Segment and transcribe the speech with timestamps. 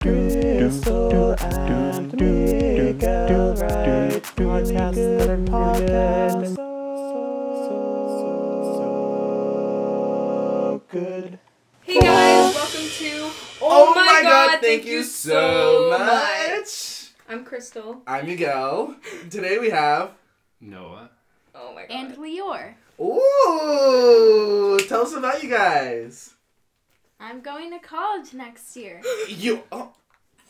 [0.00, 6.56] Crystal and Miguel Wright podcast that are podcast
[10.46, 11.38] so good.
[11.82, 17.10] Hey guys, welcome to Oh, oh my god, thank you so much.
[17.28, 18.00] I'm Crystal.
[18.06, 18.96] I'm Miguel.
[19.28, 20.12] Today we have.
[20.62, 21.10] Noah.
[21.54, 21.90] Oh my god.
[21.94, 22.74] And Leeor.
[22.98, 24.78] Ooh!
[24.88, 26.32] Tell us about you guys.
[27.20, 29.02] I'm going to college next year.
[29.28, 29.62] You.
[29.70, 29.92] Oh,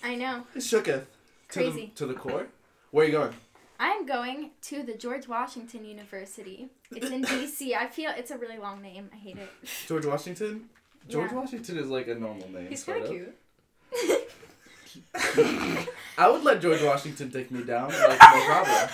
[0.03, 0.45] I know.
[0.57, 1.04] shooketh.
[1.48, 1.93] Crazy.
[1.96, 2.46] To the, to the core?
[2.93, 3.35] Where are you going?
[3.79, 6.68] I'm going to the George Washington University.
[6.95, 7.75] It's in DC.
[7.75, 9.11] I feel it's a really long name.
[9.12, 9.48] I hate it.
[9.86, 10.68] George Washington?
[11.09, 11.39] George Yeah.
[11.39, 12.68] Washington is like a normal name.
[12.68, 13.26] He's sort kind of of.
[13.93, 14.29] cute.
[16.18, 18.89] I would let George Washington take me down, like, no problem.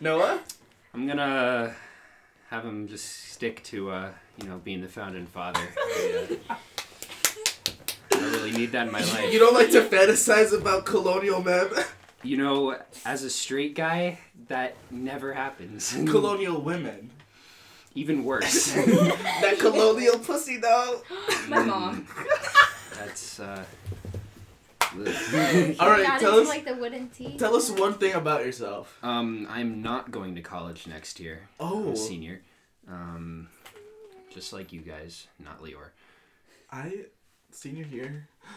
[0.00, 0.40] Noah?
[0.94, 1.74] I'm gonna
[2.48, 5.60] have him just stick to, uh, you know, being the founding father.
[5.76, 6.54] I, uh,
[8.12, 9.32] I really need that in my life.
[9.32, 11.68] You don't like to fantasize about colonial men?
[12.22, 15.90] You know, as a straight guy, that never happens.
[16.06, 17.08] colonial women.
[17.94, 18.72] Even worse.
[18.74, 21.00] That colonial pussy, though.
[21.48, 22.06] My mom.
[22.94, 23.64] That's, uh.
[24.92, 24.98] All
[25.88, 26.48] right, tell us.
[26.48, 27.38] like the wooden tea.
[27.38, 28.98] Tell us one thing about yourself.
[29.02, 31.48] um, I'm not going to college next year.
[31.58, 32.42] I'm Oh, a senior.
[32.86, 33.48] Um,
[34.32, 35.90] just like you guys, not Leeor.
[36.70, 37.06] I
[37.50, 38.28] senior year.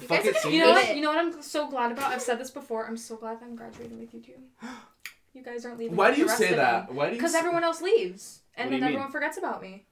[0.00, 0.58] You Fuck guys it, are gonna senior.
[0.58, 0.96] You know what?
[0.96, 2.12] You know what I'm so glad about?
[2.12, 2.86] I've said this before.
[2.86, 4.32] I'm so glad that I'm graduating with you two.
[5.34, 5.96] You guys aren't leaving.
[5.96, 6.94] Why with do you the rest say of that?
[6.94, 7.18] Why do you?
[7.18, 8.94] Because s- everyone else leaves, and do then you mean?
[8.94, 9.84] everyone forgets about me.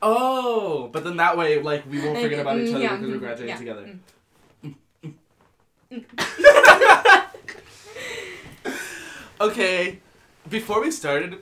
[0.00, 3.16] Oh, but then that way, like, we won't forget about each other yeah, because we're
[3.16, 3.98] mm, graduating yeah, together.
[5.92, 6.04] mm.
[9.40, 10.00] okay,
[10.48, 11.40] before we started,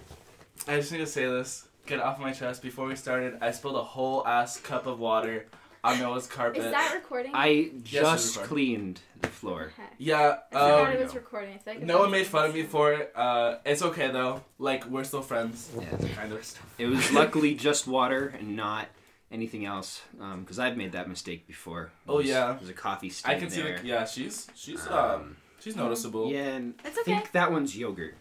[0.69, 1.67] I just need to say this.
[1.91, 2.63] Get it off my chest.
[2.63, 5.47] Before we started, I spilled a whole ass cup of water
[5.83, 6.63] on Noah's carpet.
[6.65, 7.33] Is that recording?
[7.35, 8.49] I just recording.
[8.49, 9.73] cleaned the floor.
[9.77, 9.89] Okay.
[9.99, 10.37] yeah.
[10.53, 11.59] I forgot Um, it was recording.
[11.67, 13.13] I like Noah made fun of me for it.
[13.17, 14.45] Uh, it's okay though.
[14.61, 15.69] Like we're still friends.
[15.77, 15.97] Yeah.
[16.15, 16.59] Kind of.
[16.79, 18.87] It was luckily just water and not
[19.33, 20.01] anything else,
[20.39, 21.83] because I've made that mistake before.
[21.85, 22.53] It Oh, yeah.
[22.57, 23.63] There's a coffee stain I can see.
[23.63, 23.79] there.
[23.81, 26.31] The, yeah, she's she's um Um, she's noticeable.
[26.31, 28.15] yeah, and It's I think that one's yogurt,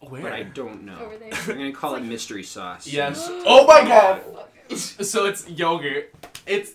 [0.00, 0.22] Where?
[0.22, 0.98] but I don't know.
[0.98, 1.30] Over there.
[1.32, 2.86] I'm gonna call it mystery sauce.
[2.86, 3.28] Yes.
[3.46, 4.22] Oh my god.
[4.76, 6.12] So it's yogurt.
[6.46, 6.72] It's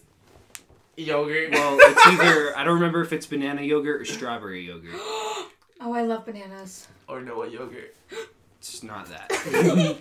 [0.98, 1.52] yogurt.
[1.52, 4.92] Well, it's either I don't remember if it's banana yogurt or strawberry yogurt.
[4.96, 5.50] oh,
[5.82, 6.88] I love bananas.
[7.08, 7.96] or Noah yogurt.
[8.60, 9.32] It's not that.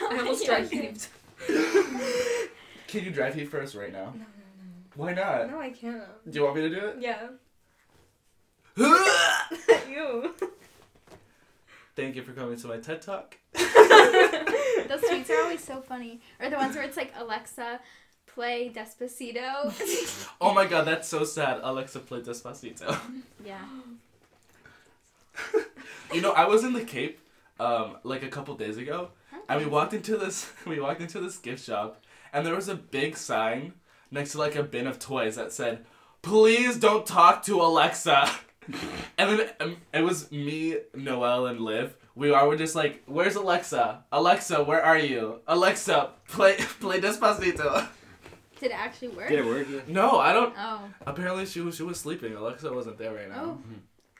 [0.10, 1.08] I almost dry heaved.
[2.86, 4.06] Can you drive heat for us right now?
[4.06, 4.24] No, no, no.
[4.94, 5.46] Why not?
[5.48, 5.54] no.
[5.54, 6.02] No, I can't.
[6.30, 6.96] Do you want me to do it?
[7.00, 7.28] Yeah.
[9.88, 10.34] you.
[11.96, 13.38] Thank you for coming to my TED Talk.
[13.54, 16.20] Those tweets are always so funny.
[16.40, 17.80] Or the ones where it's like Alexa,
[18.26, 19.72] play Despacito.
[20.40, 21.60] Oh my god, that's so sad.
[21.62, 22.98] Alexa play Despacito.
[23.44, 23.64] yeah.
[26.12, 27.18] you know, I was in the Cape,
[27.60, 29.10] um, like a couple days ago,
[29.48, 32.02] and we walked into this we walked into this gift shop,
[32.32, 33.74] and there was a big sign
[34.10, 35.86] next to like a bin of toys that said,
[36.20, 38.28] "Please don't talk to Alexa."
[39.18, 41.96] and then um, it was me, Noel, and Liv.
[42.14, 44.04] We all were just like, "Where's Alexa?
[44.12, 45.40] Alexa, where are you?
[45.46, 47.88] Alexa, play play Despacito."
[48.60, 49.28] Did it actually work?
[49.28, 49.66] Did it work?
[49.68, 49.80] Yeah.
[49.88, 50.54] No, I don't.
[50.56, 50.88] Oh.
[51.06, 52.34] Apparently, she was she was sleeping.
[52.34, 53.58] Alexa wasn't there right now.
[53.58, 53.58] Oh.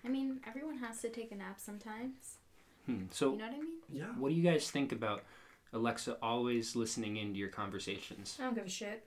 [0.05, 2.39] I mean, everyone has to take a nap sometimes.
[2.87, 3.05] Hmm.
[3.11, 3.33] So.
[3.33, 3.69] You know what I mean?
[3.93, 4.05] Yeah.
[4.19, 5.23] what do you guys think about
[5.73, 8.37] Alexa always listening into your conversations?
[8.39, 9.07] I don't give a shit.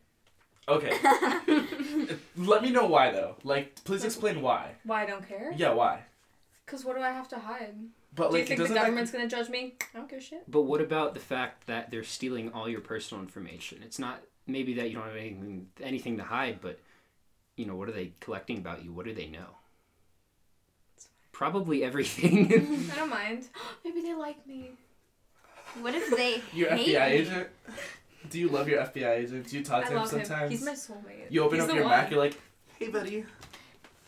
[0.68, 0.92] Okay.
[2.36, 3.36] Let me know why though.
[3.44, 4.72] Like, please explain why.
[4.84, 5.54] Why I don't care?
[5.56, 6.02] Yeah, why?
[6.66, 7.76] Cause what do I have to hide?
[8.14, 9.76] But do you like, think the doesn't that- government's gonna judge me?
[9.94, 10.50] I don't give a shit.
[10.52, 13.82] But what about the fact that they're stealing all your personal information?
[13.84, 16.80] It's not maybe that you don't have anything anything to hide, but
[17.56, 18.92] you know, what are they collecting about you?
[18.92, 19.56] What do they know?
[21.32, 22.52] Probably everything.
[22.92, 23.48] I don't mind.
[23.86, 24.72] Maybe they like me.
[25.82, 27.16] What if they Your hate FBI me?
[27.18, 27.48] agent?
[28.30, 29.48] Do you love your FBI agent?
[29.48, 30.26] Do you talk I to him love him.
[30.26, 30.52] sometimes?
[30.52, 31.30] He's my soulmate.
[31.30, 31.92] you open He's up your one.
[31.94, 32.38] Mac, you're like,
[32.80, 33.26] hey buddy,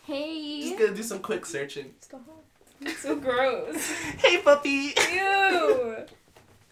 [0.04, 0.62] Hey.
[0.62, 1.86] just gonna do some quick searching.
[1.94, 2.36] Let's go home.
[2.82, 3.90] It's so gross.
[4.18, 4.94] Hey puppy!
[5.12, 5.96] Ew.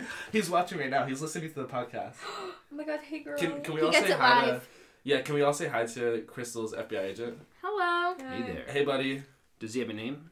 [0.32, 1.04] He's watching right now.
[1.06, 2.14] He's listening to the podcast.
[2.70, 3.38] Oh my god, hey girl.
[3.38, 4.60] Can, can we He all gets say it hi to?
[5.02, 7.38] Yeah, can we all say hi to Crystal's FBI agent?
[7.62, 8.14] Hello.
[8.18, 8.64] hey there.
[8.68, 9.22] Hey buddy.
[9.58, 10.30] Does he have a name?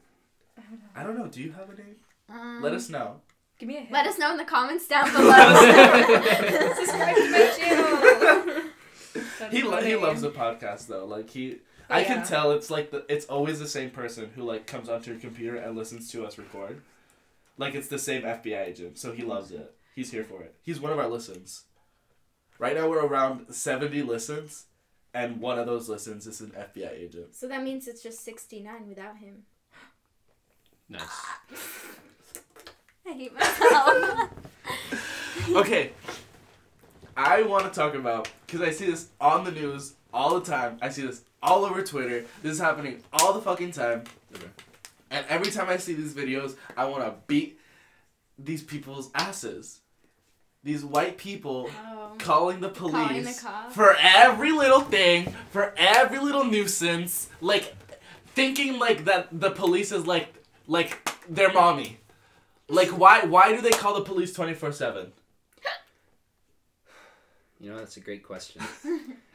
[0.95, 1.25] I don't know.
[1.27, 1.95] Do you have a name?
[2.29, 3.21] Um, Let us know.
[3.57, 3.91] Give me a hint.
[3.91, 5.33] Let us know in the comments down below.
[6.75, 8.63] subscribe to my channel.
[9.39, 11.05] That's He lo- he loves the podcast though.
[11.05, 11.57] Like he,
[11.89, 12.07] I yeah.
[12.07, 15.19] can tell it's like the it's always the same person who like comes onto your
[15.19, 16.81] computer and listens to us record.
[17.57, 19.73] Like it's the same FBI agent, so he loves it.
[19.95, 20.53] He's here for it.
[20.61, 21.63] He's one of our listens.
[22.59, 24.65] Right now we're around seventy listens,
[25.15, 27.35] and one of those listens is an FBI agent.
[27.35, 29.43] So that means it's just 69 without him.
[30.87, 31.01] Nice.
[33.07, 34.29] I hate myself.
[35.49, 35.91] Okay.
[37.15, 40.77] I want to talk about because I see this on the news all the time.
[40.81, 42.25] I see this all over Twitter.
[42.43, 44.03] This is happening all the fucking time.
[45.09, 47.59] And every time I see these videos, I want to beat
[48.37, 49.79] these people's asses.
[50.63, 52.15] These white people oh.
[52.17, 57.73] calling the police Calling the for every little thing, for every little nuisance, like
[58.35, 60.33] thinking like that the police is like
[60.67, 61.99] like their mommy.
[62.69, 65.07] Like why why do they call the police 24/7?
[67.59, 68.61] You know, that's a great question.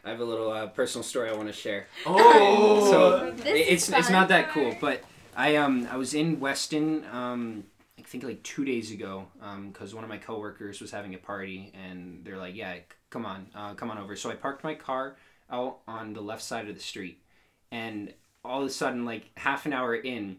[0.04, 1.86] I have a little uh, personal story I want to share.
[2.06, 2.88] Oh.
[2.90, 4.12] So This it- is it's it's fun.
[4.12, 5.02] not that cool, but
[5.36, 7.64] I um I was in Weston um
[7.98, 11.18] I think like two days ago um because one of my coworkers was having a
[11.18, 14.62] party and they're like yeah c- come on uh, come on over so I parked
[14.64, 15.16] my car
[15.50, 17.22] out on the left side of the street
[17.70, 18.12] and
[18.44, 20.36] all of a sudden like half an hour in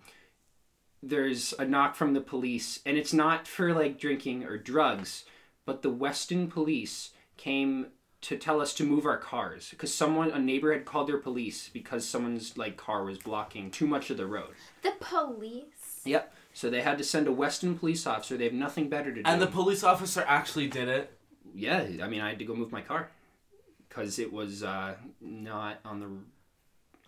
[1.03, 5.25] there's a knock from the police and it's not for like drinking or drugs
[5.65, 7.87] but the Weston police came
[8.21, 11.69] to tell us to move our cars because someone a neighbor had called their police
[11.73, 14.53] because someone's like car was blocking too much of the road.
[14.81, 16.01] The police.
[16.05, 16.33] Yep.
[16.53, 18.37] So they had to send a Weston police officer.
[18.37, 19.29] They have nothing better to do.
[19.29, 21.17] And the police officer actually did it.
[21.53, 23.09] yeah, I mean, I had to go move my car
[23.89, 26.07] because it was uh, not on the.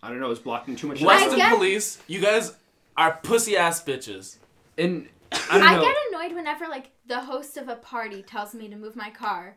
[0.02, 0.26] I don't know.
[0.26, 0.96] It was blocking too much.
[0.96, 1.36] of the Weston road.
[1.36, 2.54] get- police, you guys
[2.96, 4.36] are pussy ass bitches.
[4.78, 5.08] And
[5.50, 8.76] I don't I get annoyed whenever like the host of a party tells me to
[8.76, 9.56] move my car.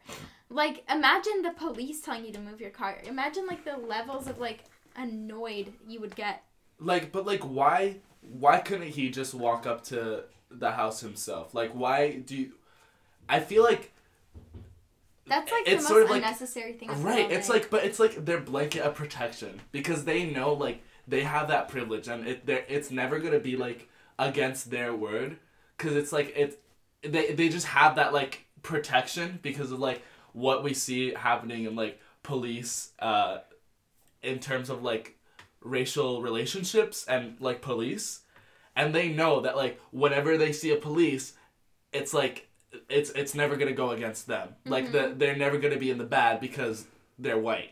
[0.49, 2.97] Like imagine the police telling you to move your car.
[3.05, 4.65] Imagine like the levels of like
[4.95, 6.43] annoyed you would get.
[6.79, 7.97] Like, but like, why?
[8.21, 11.53] Why couldn't he just walk up to the house himself?
[11.53, 12.51] Like, why do you?
[13.27, 13.93] I feel like
[15.27, 17.03] That's like It's the sort most of like- unnecessary thing.
[17.03, 17.31] Right.
[17.31, 21.47] It's like, but it's like their blanket of protection because they know like they have
[21.47, 25.37] that privilege and it it's never gonna be like against their word
[25.77, 26.55] because it's like it's
[27.01, 30.01] they they just have that like protection because of like
[30.33, 33.39] what we see happening in like police uh
[34.21, 35.17] in terms of like
[35.61, 38.21] racial relationships and like police.
[38.75, 41.33] And they know that like whenever they see a police
[41.91, 42.47] it's like
[42.87, 44.55] it's it's never gonna go against them.
[44.65, 46.85] Like the they're never gonna be in the bad because
[47.17, 47.71] they're white.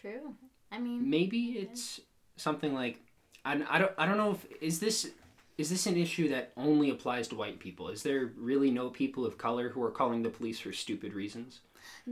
[0.00, 0.34] True.
[0.70, 1.38] I mean, maybe
[1.70, 2.00] it's
[2.36, 3.00] something like
[3.44, 5.10] I, I don't I don't know if is this
[5.56, 7.88] is this an issue that only applies to white people?
[7.88, 11.60] Is there really no people of color who are calling the police for stupid reasons?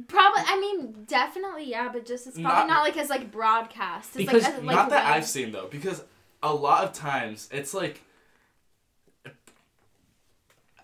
[0.08, 0.42] probably.
[0.46, 1.90] I mean, definitely, yeah.
[1.92, 4.08] But just it's probably Not- not, like as like broadcast.
[4.10, 5.14] It's Because like, as, like not that web.
[5.16, 6.02] i've seen though because
[6.42, 8.02] a lot of times it's like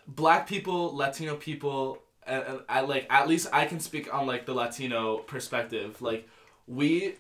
[0.07, 4.47] black people latino people and, and I like at least I can speak on like
[4.47, 6.01] the Latino perspective.
[6.01, 6.29] Like
[6.67, 7.17] we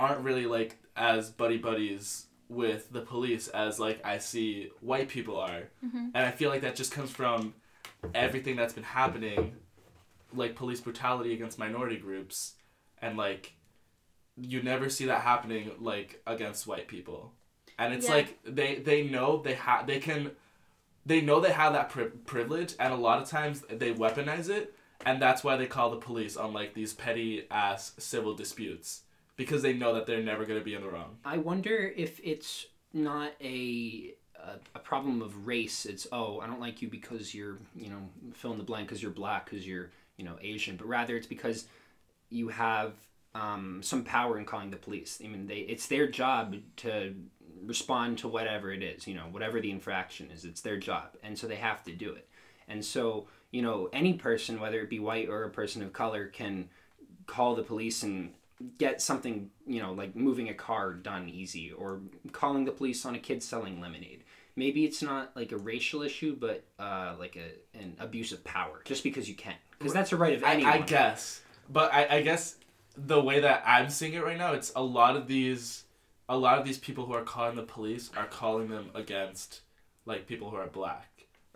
[0.00, 5.36] aren't really like as buddy buddies with the police as like I see white people
[5.38, 6.08] are, mm-hmm.
[6.14, 7.54] and I feel like that just comes from
[8.14, 9.52] everything that's been happening,
[10.34, 12.54] like police brutality against minority groups,
[13.00, 13.52] and like
[14.36, 17.32] you never see that happening like against white people,
[17.78, 18.14] and it's Yeah.
[18.14, 20.32] like they they know they have they can
[21.06, 24.74] they know they have that pri- privilege and a lot of times they weaponize it
[25.06, 29.02] and that's why they call the police on like these petty ass civil disputes
[29.40, 32.20] because they know that they're never going to be in the wrong I wonder if
[32.22, 34.14] it's not a,
[34.74, 35.86] a problem of race.
[35.86, 39.02] It's oh, I don't like you because you're you know fill in the blank because
[39.02, 41.66] you're black because you're you know Asian, but rather it's because
[42.28, 42.94] you have
[43.34, 45.20] um, some power in calling the police.
[45.24, 47.14] I mean, they it's their job to
[47.64, 49.06] respond to whatever it is.
[49.06, 52.12] You know, whatever the infraction is, it's their job, and so they have to do
[52.12, 52.28] it.
[52.68, 56.26] And so you know, any person, whether it be white or a person of color,
[56.26, 56.68] can
[57.26, 58.32] call the police and
[58.78, 62.00] get something, you know, like moving a car done easy or
[62.32, 64.24] calling the police on a kid selling lemonade.
[64.56, 68.82] Maybe it's not like a racial issue, but uh, like a an abuse of power,
[68.84, 70.72] just because you can, because that's a right of I, anyone.
[70.72, 71.40] I guess
[71.72, 72.56] but I, I guess
[72.96, 75.84] the way that i'm seeing it right now it's a lot of these
[76.28, 79.60] a lot of these people who are calling the police are calling them against
[80.06, 81.09] like people who are black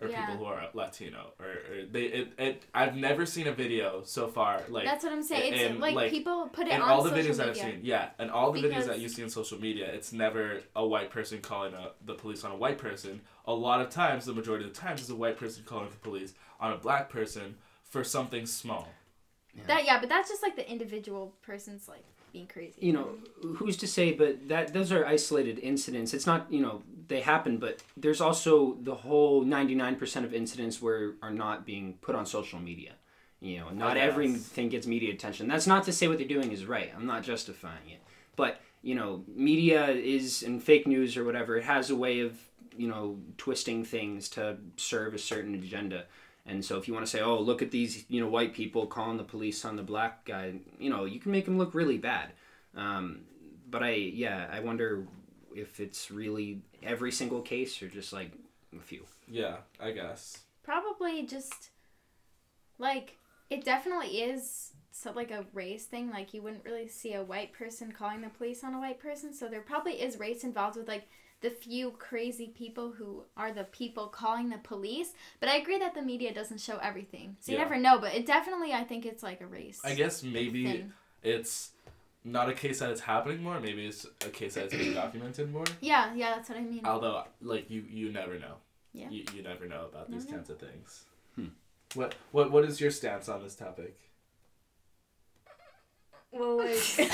[0.05, 0.21] or Yeah.
[0.21, 4.29] people who are latino or, or they it, it i've never seen a video so
[4.29, 5.53] far like That's what I'm saying.
[5.55, 7.57] It's and, like, like, people put it in on all the social videos that I've
[7.57, 10.87] seen, yeah, and all the videos that you see on social media, it's never a
[10.87, 13.21] white person calling a, the police on a white person.
[13.47, 15.97] A lot of times, the majority of the times, is a white person calling the
[15.97, 18.89] police on a black person for something small.
[19.67, 22.75] That yeah, but that's just like the individual person's like being crazy.
[22.81, 23.11] you know
[23.57, 27.59] who's to say but that those are isolated incidents it's not you know they happen
[27.59, 32.59] but there's also the whole 99% of incidents where are not being put on social
[32.59, 32.93] media
[33.45, 35.49] You know, not everything gets media attention.
[35.49, 36.91] That's not to say what they're doing is right.
[36.97, 38.01] I'm not justifying it.
[38.37, 42.39] But, you know, media is, and fake news or whatever, it has a way of,
[42.77, 46.05] you know, twisting things to serve a certain agenda.
[46.47, 48.87] And so if you want to say, oh, look at these, you know, white people
[48.87, 51.99] calling the police on the black guy, you know, you can make them look really
[51.99, 52.33] bad.
[52.75, 53.21] Um,
[53.71, 55.07] but I, yeah, I wonder
[55.55, 58.33] if it's really every single case or just like
[58.77, 59.05] a few.
[59.29, 60.39] Yeah, I guess.
[60.63, 61.71] Probably just
[62.79, 63.17] like
[63.51, 66.11] it definitely is so like a race thing.
[66.11, 69.33] Like you wouldn't really see a white person calling the police on a white person,
[69.35, 71.07] so there probably is race involved with like
[71.41, 75.13] the few crazy people who are the people calling the police.
[75.41, 77.65] But I agree that the media doesn't show everything, so you Yeah.
[77.65, 77.99] never know.
[77.99, 79.83] But it definitely, I think it's like a race.
[79.85, 80.93] I guess maybe thing.
[81.23, 81.73] it's
[82.25, 83.61] not a case that it's happening more.
[83.61, 85.65] Maybe it's a case that it's being documented more.
[85.81, 86.81] Yeah, yeah, that's what I mean.
[86.85, 88.55] Although, like you, you never know.
[88.93, 89.11] Yeah.
[89.11, 90.37] You, you never know about these Never know.
[90.39, 91.05] kinds of things.
[91.35, 91.47] Hmm.
[91.95, 93.99] What what what is your stance on this topic?
[96.33, 96.77] Well, like.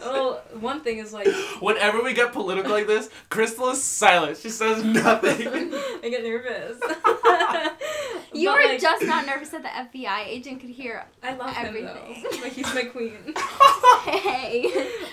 [0.00, 1.28] well, one thing is like
[1.60, 4.38] Whenever we get political like this, Crystal is silent.
[4.38, 5.48] She says nothing.
[6.02, 6.78] I get nervous.
[8.34, 9.68] you But, were like, just not nervous that the
[10.00, 11.04] FBI agent could hear.
[11.22, 11.86] I love him everything.
[12.22, 12.38] though.
[12.42, 13.12] Like he's my queen.
[14.04, 14.64] Hey,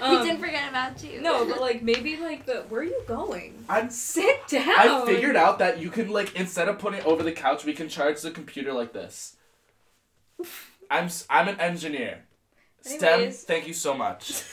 [0.01, 1.21] Um, we didn't forget about you.
[1.21, 3.63] No, but like maybe like the where are you going?
[3.69, 4.67] I'm Sit down.
[4.67, 7.73] I figured out that you can like instead of putting it over the couch, we
[7.73, 9.35] can charge the computer like this.
[10.89, 12.25] I'm s- I'm an engineer.
[12.81, 14.43] STEM, thank you so much.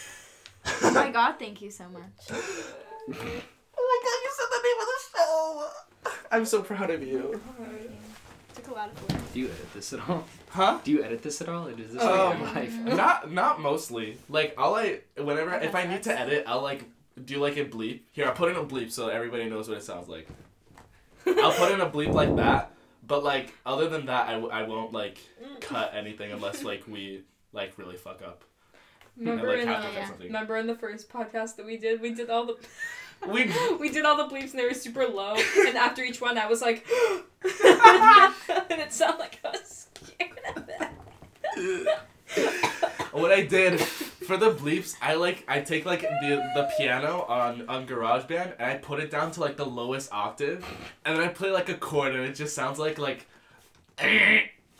[0.83, 2.03] Oh my god, thank you so much.
[2.31, 2.35] Oh
[3.13, 5.69] my god, you said the name of the show.
[6.31, 7.41] I'm so proud of you.
[8.59, 9.33] Took a lot of work.
[9.33, 10.25] Do you edit this at all?
[10.51, 10.79] Huh?
[10.85, 11.69] Do you edit this at all?
[11.69, 12.75] Or is this Um, like life.
[12.85, 14.19] not not mostly.
[14.29, 16.85] Like all I whenever if I need to edit, I'll like
[17.25, 18.01] do like a bleep.
[18.13, 20.29] Here, I'll put in a bleep so everybody knows what it sounds like.
[21.27, 22.73] I'll put in a bleep like that.
[23.07, 25.19] But like other than that, I, w- I won't like
[25.61, 27.23] cut anything unless like we
[27.53, 28.45] like really fuck up.
[29.17, 30.27] Remember like in have to uh, cut something.
[30.27, 32.57] remember in the first podcast that we did, we did all the
[33.27, 35.35] We we did all the bleeps and they were super low.
[35.67, 36.87] And after each one, I was like,
[37.43, 40.93] and it sounded like I was scared of that.
[43.13, 47.69] what I did for the bleeps, I like I take like the the piano on
[47.69, 50.65] on GarageBand and I put it down to like the lowest octave,
[51.05, 53.27] and then I play like a chord and it just sounds like like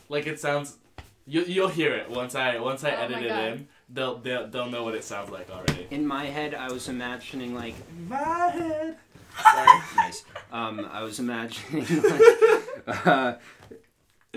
[0.09, 0.77] like it sounds.
[1.25, 3.67] You you'll hear it once I once I Oh edit it in.
[3.91, 5.87] They'll they'll they'll know what it sounds like already.
[5.89, 7.75] In my head, I was imagining like
[8.07, 8.17] My
[8.49, 8.97] head.
[9.41, 9.79] Sorry.
[9.95, 10.23] nice.
[10.51, 13.33] Um, I was imagining like, uh,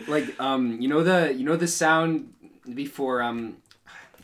[0.06, 2.32] like um, you know the you know the sound
[2.74, 3.56] before um,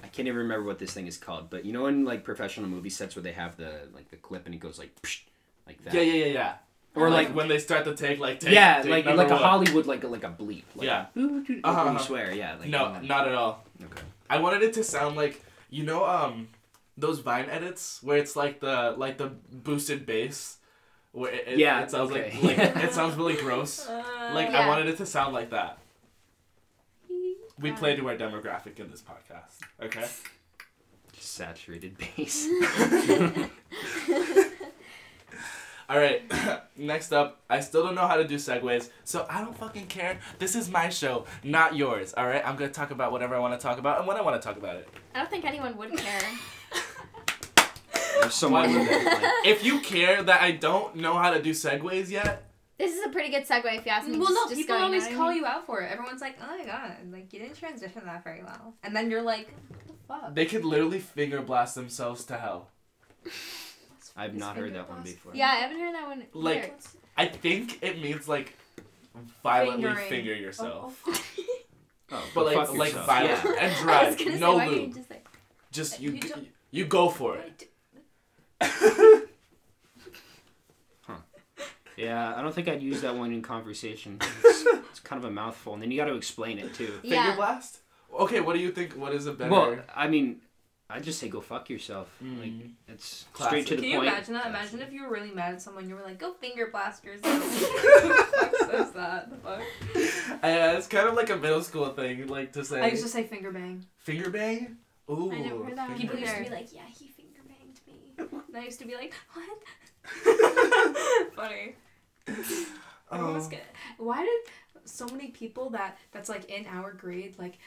[0.03, 2.69] I can't even remember what this thing is called, but you know in like professional
[2.69, 5.21] movie sets where they have the like the clip and it goes like psh,
[5.67, 5.95] like that.
[5.95, 6.53] Yeah yeah yeah yeah.
[6.95, 9.35] Or like, like when they start to take like take, yeah, take like like a
[9.35, 9.43] one.
[9.43, 10.65] Hollywood like a, like a bleep.
[10.75, 11.07] Like Yeah.
[11.15, 11.93] A, like when Uh-huh.
[11.93, 12.33] you swear.
[12.35, 12.57] Yeah.
[12.59, 13.63] Like No, um, not at all.
[13.85, 14.03] Okay.
[14.31, 16.49] I wanted it to sound like you know um
[16.97, 20.57] those Vine edits where it's like the like the boosted bass
[21.13, 22.37] where it, it, Yeah, it sounds okay.
[22.43, 23.89] like like it sounds really gross.
[23.89, 25.79] Like I wanted it to sound like that.
[27.61, 29.59] We play to our demographic in this podcast.
[29.83, 30.07] Okay.
[31.19, 32.47] Saturated bass.
[35.89, 36.23] All right.
[36.77, 40.19] Next up, I still don't know how to do segues, so I don't fucking care.
[40.39, 42.13] This is my show, not yours.
[42.17, 42.47] All right.
[42.47, 44.47] I'm gonna talk about whatever I want to talk about and when I want to
[44.47, 44.89] talk about it.
[45.15, 46.21] I don't think anyone would care.
[48.21, 49.05] There's someone Why would it.
[49.07, 52.45] Like, If you care that I don't know how to do segues yet,
[52.77, 54.19] This is a pretty good segue if you ask me.
[54.19, 55.43] Well, no, Just people always you call what I mean?
[55.43, 55.91] you out for it.
[55.91, 59.23] Everyone's like, "Oh my god, like you didn't transition that very well," and then you're
[59.23, 59.95] like, "What the
[60.27, 62.69] fuck?" they could literally finger blast themselves to hell.
[64.19, 65.33] I've not heard finger that one before.
[65.35, 66.25] Yeah, I haven't heard that one.
[66.35, 66.75] Like- either.
[67.17, 68.55] I think it means like
[69.43, 70.09] violently Fingering.
[70.09, 71.01] finger yourself.
[71.07, 71.23] Oh, Oh,
[72.13, 73.07] oh But like like yourself.
[73.07, 73.53] violent Yeah.
[73.61, 74.11] and I dry.
[74.11, 74.95] no say, why you lube.
[74.95, 75.29] just like,
[75.73, 77.71] Just you You g- you go for it.
[81.97, 84.19] Yeah, I don't think I'd use that one in conversation.
[84.45, 86.87] It's, it's kind of a mouthful, and then you got to explain it too.
[87.03, 87.35] Finger Yeah.
[87.35, 87.79] blast?
[88.17, 90.41] Okay, what do you think what is a better Well, I mean,
[90.91, 92.09] I just say go fuck yourself.
[92.25, 92.41] Mm.
[92.41, 92.53] Like
[92.89, 93.51] it's Classic.
[93.51, 94.09] straight to the Can you point.
[94.09, 94.47] imagine that?
[94.47, 97.35] Imagine if you were really mad at someone, you were like, "Go finger blast yourself."
[97.43, 99.31] Who the fuck says that?
[99.31, 99.63] The fuck?
[100.41, 103.09] Uh, it's kind of like a middle school thing, like to say I used to
[103.09, 103.85] say finger bang.
[103.99, 104.77] finger bang.
[105.11, 107.41] Ooh, I never heard that one finger People used to be like, "Yeah, he finger
[107.49, 109.59] banged me," and I used to be like, "What?"
[111.35, 111.75] Funny.
[113.11, 113.51] Everyone was Oh.
[113.51, 113.61] good.
[113.99, 117.59] Why did so many people that that's like in our grade like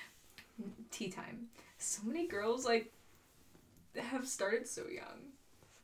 [0.91, 1.47] tea time?
[1.77, 2.91] So many girls like
[4.00, 5.31] have started so young.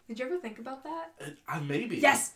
[0.08, 1.14] Did you ever think about that?
[1.48, 1.98] Uh, maybe.
[1.98, 2.34] Yes.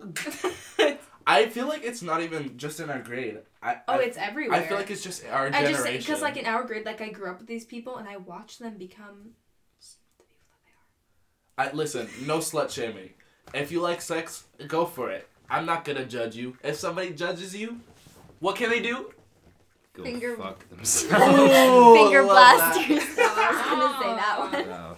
[1.26, 3.38] I feel like it's not even just in our grade.
[3.62, 4.58] I, Oh, I, it's everywhere.
[4.58, 5.94] I feel like it's just our I generation.
[5.94, 8.16] just because like in our grade, like I grew up with these people and I
[8.18, 9.30] watched them become
[10.18, 10.60] the people that
[11.56, 11.70] they are.
[11.70, 13.10] I, listen, no slut shaming.
[13.54, 15.28] If you like sex, go for it.
[15.48, 16.56] I'm not gonna judge you.
[16.62, 17.80] If somebody judges you,
[18.40, 19.13] what can they do?
[19.94, 21.24] Go Finger- fuck themselves.
[21.24, 22.74] Ooh, Finger love that.
[22.74, 23.08] blasters.
[23.18, 24.96] I was gonna say that one Wow.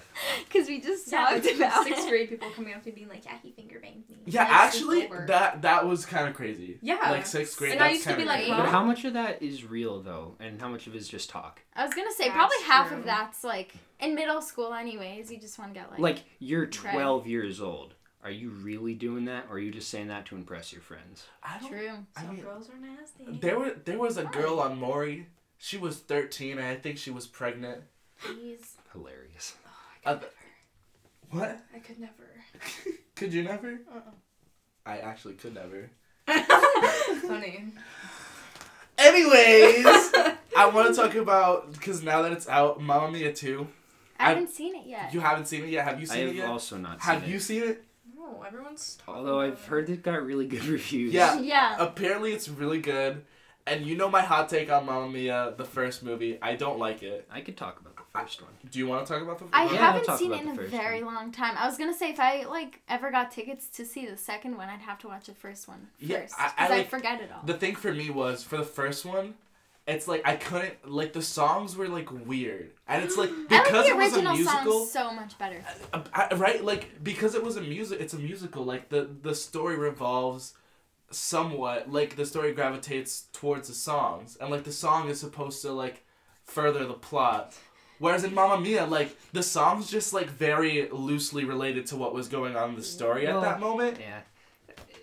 [0.49, 2.09] because we just Yeah, talked about sixth it.
[2.09, 4.17] grade people coming up to me being like, yeah, he finger banged me.
[4.25, 5.25] Yeah, Like, it's actually, over.
[5.29, 6.79] that that was kind of crazy.
[6.81, 7.11] Yeah.
[7.11, 7.73] Like sixth grade.
[7.73, 8.57] And I that's used to be kinda like, crazy.
[8.57, 11.29] But how much of that is real though, and how much of it is just
[11.29, 11.61] talk?
[11.75, 12.97] I was gonna say That's probably half true.
[12.99, 15.31] of that's like in middle school, anyways.
[15.31, 16.73] You just want to get like, Like you're Right.
[16.73, 17.93] 12 years old.
[18.25, 21.25] Are you really doing that, or are you just saying that to impress your friends?
[21.43, 21.71] I don't.
[21.71, 21.91] true.
[22.17, 23.39] I Some mean, girls are nasty.
[23.41, 25.29] there were there was a girl on Maury.
[25.59, 27.83] She was 13, and I think she was pregnant.
[28.25, 28.73] Jeez.
[28.93, 29.55] Hilarious.
[29.65, 29.71] Oh,
[30.05, 30.29] I Uh, could
[31.31, 31.61] What?
[31.75, 32.31] I could never.
[33.15, 33.81] could you never?
[33.93, 34.01] Uh-uh.
[34.85, 35.91] I actually could never.
[37.27, 37.73] Funny.
[38.99, 39.85] Anyways,
[40.57, 43.67] I want to talk about because now that it's out, Mamma Mia 2.
[44.19, 45.13] I I've- haven't seen it yet.
[45.13, 45.85] You haven't seen it yet.
[45.85, 46.49] Have you I seen it have yet?
[46.49, 47.15] also not seen it.
[47.15, 47.29] Have it.
[47.29, 47.85] you seen it?
[48.33, 49.67] No, everyone's talking Although about I've it.
[49.69, 51.13] heard it got really good reviews.
[51.13, 51.39] Yeah.
[51.41, 51.77] yeah.
[51.79, 53.25] Apparently, it's really good.
[53.69, 56.39] And you know my hot take on Mamma Mia, the first movie.
[56.41, 57.27] I don't like it.
[57.31, 58.53] I could talk about the first one.
[58.71, 59.47] Do you want to talk about the?
[59.53, 61.15] I Yeah, I'll haven't talk seen it in a very one.
[61.17, 61.57] long time.
[61.59, 64.69] I was gonna say if I like ever got tickets to see the second one,
[64.69, 67.21] I'd have to watch the first one first Yeah, because I- I, I like- forget
[67.21, 67.43] it all.
[67.45, 69.35] The thing for me was for the first one,
[69.87, 73.65] it's like I couldn't like the songs were like weird, and it's like I like
[73.65, 74.87] because the it was a original musical.
[74.87, 75.65] song so much better.
[75.93, 79.35] Uh, I, right like because it was a music it's a musical like the the
[79.35, 80.55] story revolves
[81.11, 85.71] somewhat like the story gravitates towards the songs and like the song is supposed to
[85.73, 86.05] like
[86.43, 87.55] further the plot
[88.01, 92.27] whereas in Mamma Mia like the songs just like very loosely related to what was
[92.27, 94.21] going on in the story at that moment Yeah.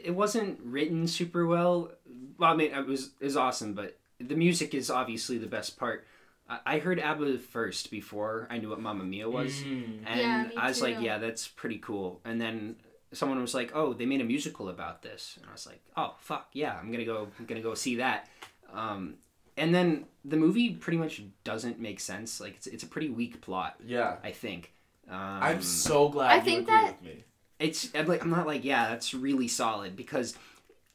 [0.03, 1.89] It wasn't written super well.
[2.37, 5.77] Well, I mean, it was it was awesome, but the music is obviously the best
[5.77, 6.05] part.
[6.50, 10.00] I, I heard ABBA first before I knew what Mamma Mia was, Mm.
[10.05, 12.20] and Yeah, me I was like, yeah, that's pretty cool.
[12.25, 12.75] And then
[13.14, 16.16] someone was like, oh, they made a musical about this, and I was like, oh
[16.20, 18.27] fuck yeah, I'm gonna go, I'm gonna go see that.
[18.74, 19.16] Um,
[19.55, 22.40] and then the movie pretty much doesn't make sense.
[22.42, 24.74] Like it's it's a pretty weak plot, yeah I think.
[25.09, 27.24] Um, I'm so glad I you think agree that- with me
[27.59, 30.35] it's I'm like I'm not like yeah that's really solid because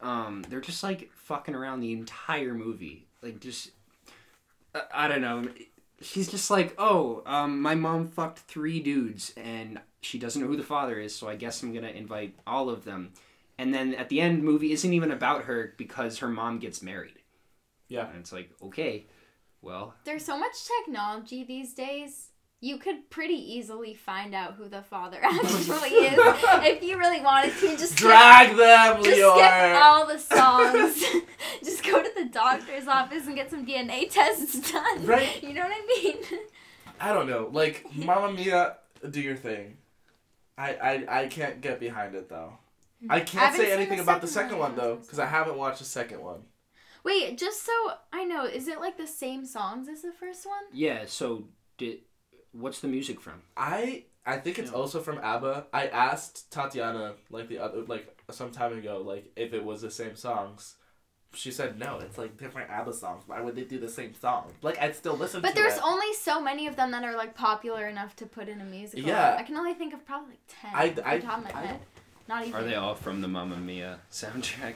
[0.01, 3.71] um they're just like fucking around the entire movie like just
[4.75, 5.49] I, I don't know.
[6.01, 10.57] She's just like oh um my mom fucked three dudes and she doesn't know who
[10.57, 13.13] the father is so I guess I'm gonna invite all of them.
[13.59, 16.83] And then at the end the movie isn't even about her because her mom gets
[16.83, 17.19] married.
[17.89, 18.09] Yeah.
[18.09, 19.07] And it's like okay
[19.61, 19.95] well.
[20.05, 20.55] There's so much
[20.85, 22.29] technology these days.
[22.61, 27.55] You could pretty easily find out who the father actually is if you really wanted
[27.59, 27.77] to.
[27.77, 30.19] Just skip, drag them just Leeor skip all the
[30.99, 31.05] songs.
[31.63, 35.07] just go to the doctor's office and get some DNA tests done.
[35.07, 35.41] Right.
[35.43, 36.17] You know what I mean?
[37.01, 37.49] I don't know.
[37.53, 39.77] Like Mama Mia, do your thing.
[40.57, 40.75] I
[41.09, 42.55] I, I can't get behind it though.
[43.09, 44.71] I I can't haven't say anything the about the second second one.
[44.77, 46.41] one though, because I haven't watched the second one.
[47.05, 47.73] Wait, just so
[48.13, 50.65] I know, is it like the same songs as the first one?
[50.73, 51.45] yeah so
[51.77, 51.99] did
[52.53, 54.77] what's the music from I I think it's Yeah.
[54.77, 55.67] also from ABBA.
[55.73, 59.91] I asked Tatiana like the other like some time ago like if it was the
[59.91, 60.75] same songs.
[61.35, 63.25] She said no, it's like different ABBA songs.
[63.27, 64.51] Why would they do the same song?
[64.63, 65.83] Like I'd still listen But to there's it.
[65.85, 69.07] only so many of them that are like popular enough to put in a musical.
[69.07, 69.37] Yeah.
[69.39, 71.67] I can only think of probably like ten I- off I- top of my I
[71.67, 71.81] head.
[72.29, 72.61] Not even.
[72.61, 74.75] are they all from the Mamma Mia soundtrack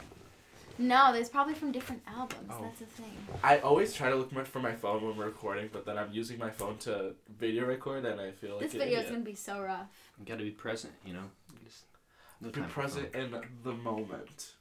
[0.77, 2.49] No, there's probably from different albums.
[2.49, 2.63] Oh.
[2.63, 3.11] That's the thing.
[3.43, 6.39] I always try to look for my phone when we're recording, but then I'm using
[6.39, 9.61] my phone to video record, and I feel like this video is gonna be so
[9.61, 9.87] rough.
[10.19, 11.29] You gotta be present, you know.
[11.63, 11.83] Just
[12.41, 14.53] no Be time for present in the moment.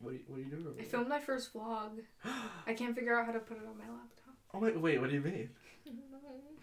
[0.00, 0.74] What are you, what are you doing?
[0.78, 1.90] I filmed my first vlog.
[2.66, 4.34] I can't figure out how to put it on my laptop.
[4.52, 5.00] Oh wait, wait.
[5.00, 5.50] What do you mean?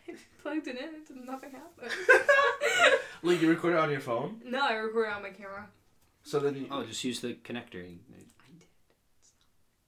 [0.08, 1.92] I plugged it in and nothing happened.
[3.24, 5.68] like you record it on your phone, no, I recorded it on my camera.
[6.24, 6.68] So then you.
[6.72, 7.84] Oh, just use the connector.
[7.84, 7.98] I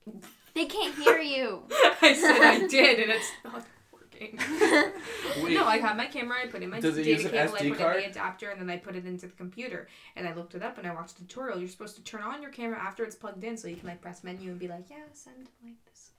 [0.05, 0.23] did.
[0.53, 1.63] They can't hear you.
[2.01, 4.37] I said I did, and it's not working.
[5.43, 6.37] Wait, No, I have my camera.
[6.43, 7.55] I put in my Does it data use an cable.
[7.55, 7.95] I put card?
[7.97, 9.87] in the adapter, and then I put it into the computer.
[10.15, 11.57] And I looked it up, and I watched a tutorial.
[11.59, 14.01] You're supposed to turn on your camera after it's plugged in, so you can like
[14.01, 16.11] press menu and be like, yeah, send like this.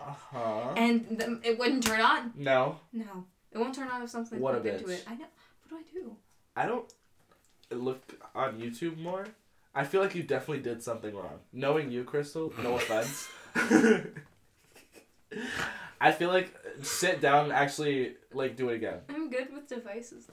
[0.00, 0.72] Uh huh.
[0.76, 2.32] And then it wouldn't turn on.
[2.36, 4.98] No, No, it won't turn on if something's What a plugged into bitch.
[4.98, 5.04] it.
[5.08, 5.26] I know.
[5.68, 6.16] What do I do?
[6.56, 6.92] I don't
[7.70, 8.02] look
[8.34, 9.26] on YouTube more.
[9.78, 11.38] I feel like you definitely did something wrong.
[11.52, 13.28] Knowing you, Crystal, no offense.
[16.00, 19.00] I feel like sit down and actually like do it again.
[19.08, 20.26] I'm I'm good with devices.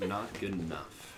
[0.00, 0.06] Though.
[0.06, 1.14] Not good enough.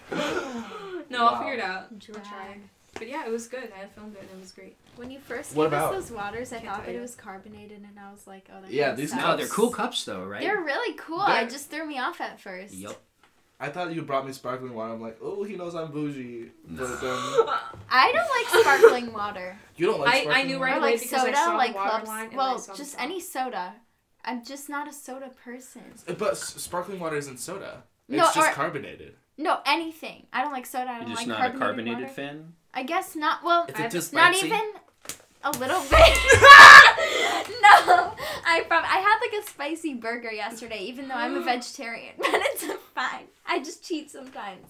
[1.11, 1.39] no, I'll Wow.
[1.39, 1.87] figure it out.
[1.91, 2.23] I'll Drag.
[2.25, 2.59] try.
[2.95, 3.73] But yeah, it was good.
[3.75, 4.77] I filmed it and it was great.
[4.97, 7.01] When you first What gave about- us those waters, I Can't thought tell that it
[7.01, 9.21] was carbonated, and I was like, oh, they're Yeah, these suck.
[9.21, 10.43] No, they're cool cups though, right?
[10.43, 11.25] They're really cool.
[11.27, 12.75] They're- It just threw me off at first.
[12.75, 13.01] Yup.
[13.65, 14.93] I thought you brought me sparkling water.
[14.93, 16.51] I'm like, oh, he knows I'm bougie.
[16.69, 16.99] But um,
[17.91, 19.57] I don't like sparkling water.
[19.77, 20.71] you don't like sparkling I- I knew Or water?
[20.73, 22.09] right away like because I soda, saw the like water clubs.
[22.09, 23.03] line and Well, saw just top.
[23.05, 23.75] any soda.
[24.25, 25.83] I'm just not a soda person.
[26.19, 27.85] But s- sparkling water isn't soda.
[28.09, 29.15] It's No, just or- carbonated.
[29.39, 30.27] No, anything.
[30.33, 30.91] I don't like soda.
[30.91, 32.15] I You're just like not carbonated a carbonated water.
[32.15, 32.53] fan.
[32.75, 33.43] I guess not.
[33.45, 34.61] Well, Is I- it just not even
[35.45, 36.19] a little bit.
[37.63, 38.12] no,
[38.53, 42.15] I prob- I had like a spicy burger yesterday, even though I'm a vegetarian.
[42.19, 43.27] But it's fine.
[43.47, 44.67] I just cheat sometimes.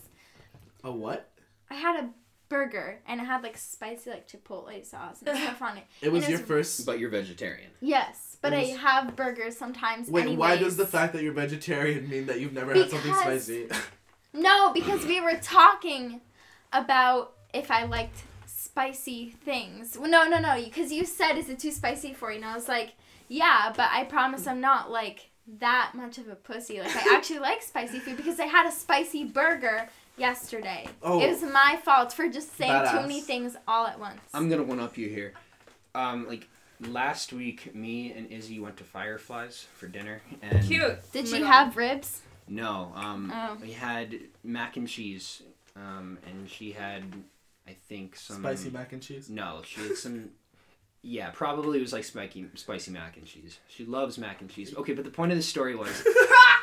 [0.84, 1.28] A what?
[1.70, 2.10] I had a
[2.48, 5.84] burger and it had like spicy like chipotle sauce and stuff on it.
[6.02, 6.84] It was And your it's- first.
[6.86, 7.70] But you're vegetarian.
[7.80, 10.08] Yes, but It I have burgers sometimes.
[10.10, 13.68] Wait, why does the fact that you're vegetarian mean that you've never had something spicy?
[14.34, 16.22] No, because we were talking
[16.72, 18.22] about if I liked
[18.72, 19.98] spicy things.
[19.98, 20.54] Well, no, no, no.
[20.62, 22.94] Because you said, "Is it too spicy for you?" And I was like,
[23.28, 26.80] "Yeah," but I promise I'm not like that much of a pussy.
[26.80, 30.88] Like I actually like spicy food because I had a spicy burger yesterday.
[31.02, 31.20] Oh.
[31.20, 34.20] It was my fault for just saying too many things all at once.
[34.32, 35.34] I'm gonna one up you here.
[35.94, 36.48] Um, like
[36.80, 40.98] last week, me and Izzy went to Fireflies for dinner, and Cute.
[41.12, 42.22] Did Oh my she have ribs?
[42.48, 43.58] no, um, Oh.
[43.60, 45.42] we had mac and cheese,
[45.76, 47.04] um, and she had,
[47.66, 49.30] I think some Spicy mac and cheese.
[49.30, 50.30] No, she had some.
[51.04, 53.58] Yeah, probably it was like spiky, spicy mac and cheese.
[53.68, 54.72] She loves mac and cheese.
[54.76, 55.90] Okay, but the point of the story was,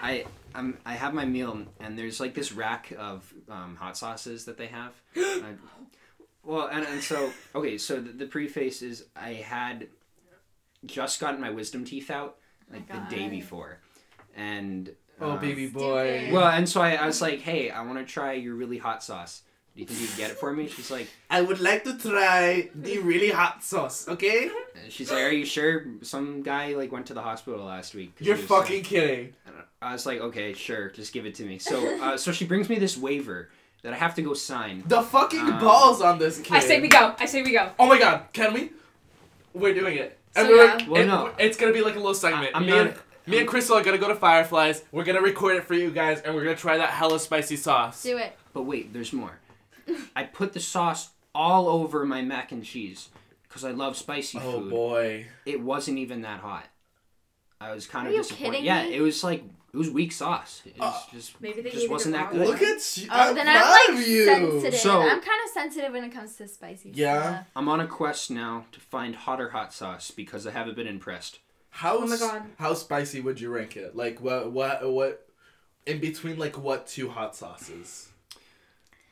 [0.01, 0.23] I
[0.55, 4.57] I'm, I have my meal and there's like this rack of um, hot sauces that
[4.57, 4.93] they have.
[5.17, 5.55] I-
[6.41, 9.88] well, and, and so okay, so the, the preface is I had
[10.85, 12.38] just gotten my wisdom teeth out
[12.71, 13.79] like my the day before,
[14.35, 14.89] and
[15.21, 16.29] Oh, um, baby boy.
[16.31, 19.03] Well, and so I, I was like, hey, I want to try your really hot
[19.03, 19.41] sauce.
[19.75, 20.67] Do you think you can get it for me?
[20.67, 21.08] She's like.
[21.29, 24.49] I would like to try the really hot sauce, okay?
[24.84, 28.13] And She's like, "Are you sure?" Some guy like went to the hospital last week.
[28.19, 29.34] You're he was fucking sick." kidding.
[29.47, 32.32] I, don't- I was like, "Okay, sure, just give it to me." So, uh, so
[32.34, 33.49] she brings me this waiver
[33.84, 34.84] that I have to go sign.
[34.88, 36.53] The fucking Um, balls on this kid.
[36.58, 37.15] I say we go.
[37.17, 37.71] I say we go.
[37.79, 38.71] Oh my god, can we?
[39.53, 40.17] We're doing it.
[40.36, 40.88] And So, we're yeah.
[40.89, 41.32] Well, it- no.
[41.39, 42.53] it's gonna be like a little segment.
[42.53, 42.95] I- I'm me, not- and,
[43.27, 44.84] me and Crystal are gonna go to Fireflies.
[44.91, 48.03] We're gonna record it for you guys, and we're gonna try that hella spicy sauce.
[48.03, 48.36] Do it.
[48.51, 49.38] But wait, there's more.
[50.15, 53.10] I put the sauce all over my mac and cheese
[53.43, 54.67] because I love spicy Oh food.
[54.67, 55.28] Oh boy.
[55.45, 56.65] It wasn't even that hot.
[57.62, 58.52] I was kind Are of you disappointed.
[58.52, 58.95] kidding yeah, me?
[58.95, 60.62] it was like it was weak sauce.
[60.65, 62.47] It was Uh, just Maybe they just gave you wasn't that good.
[62.47, 63.08] Look at you.
[63.12, 63.56] Oh, I'm then I'm
[63.89, 64.25] like of you.
[64.25, 64.80] sensitive.
[64.80, 67.21] So- I'm kind of sensitive when it comes to spicy Yeah?
[67.21, 67.47] stuff.
[67.56, 71.39] I'm on a quest now to find hotter hot sauce because I haven't been impressed.
[71.71, 72.43] How Oh my God.
[72.58, 73.95] how spicy would you rank it?
[73.95, 75.28] Like what what what
[75.86, 78.09] in between like what two hot sauces?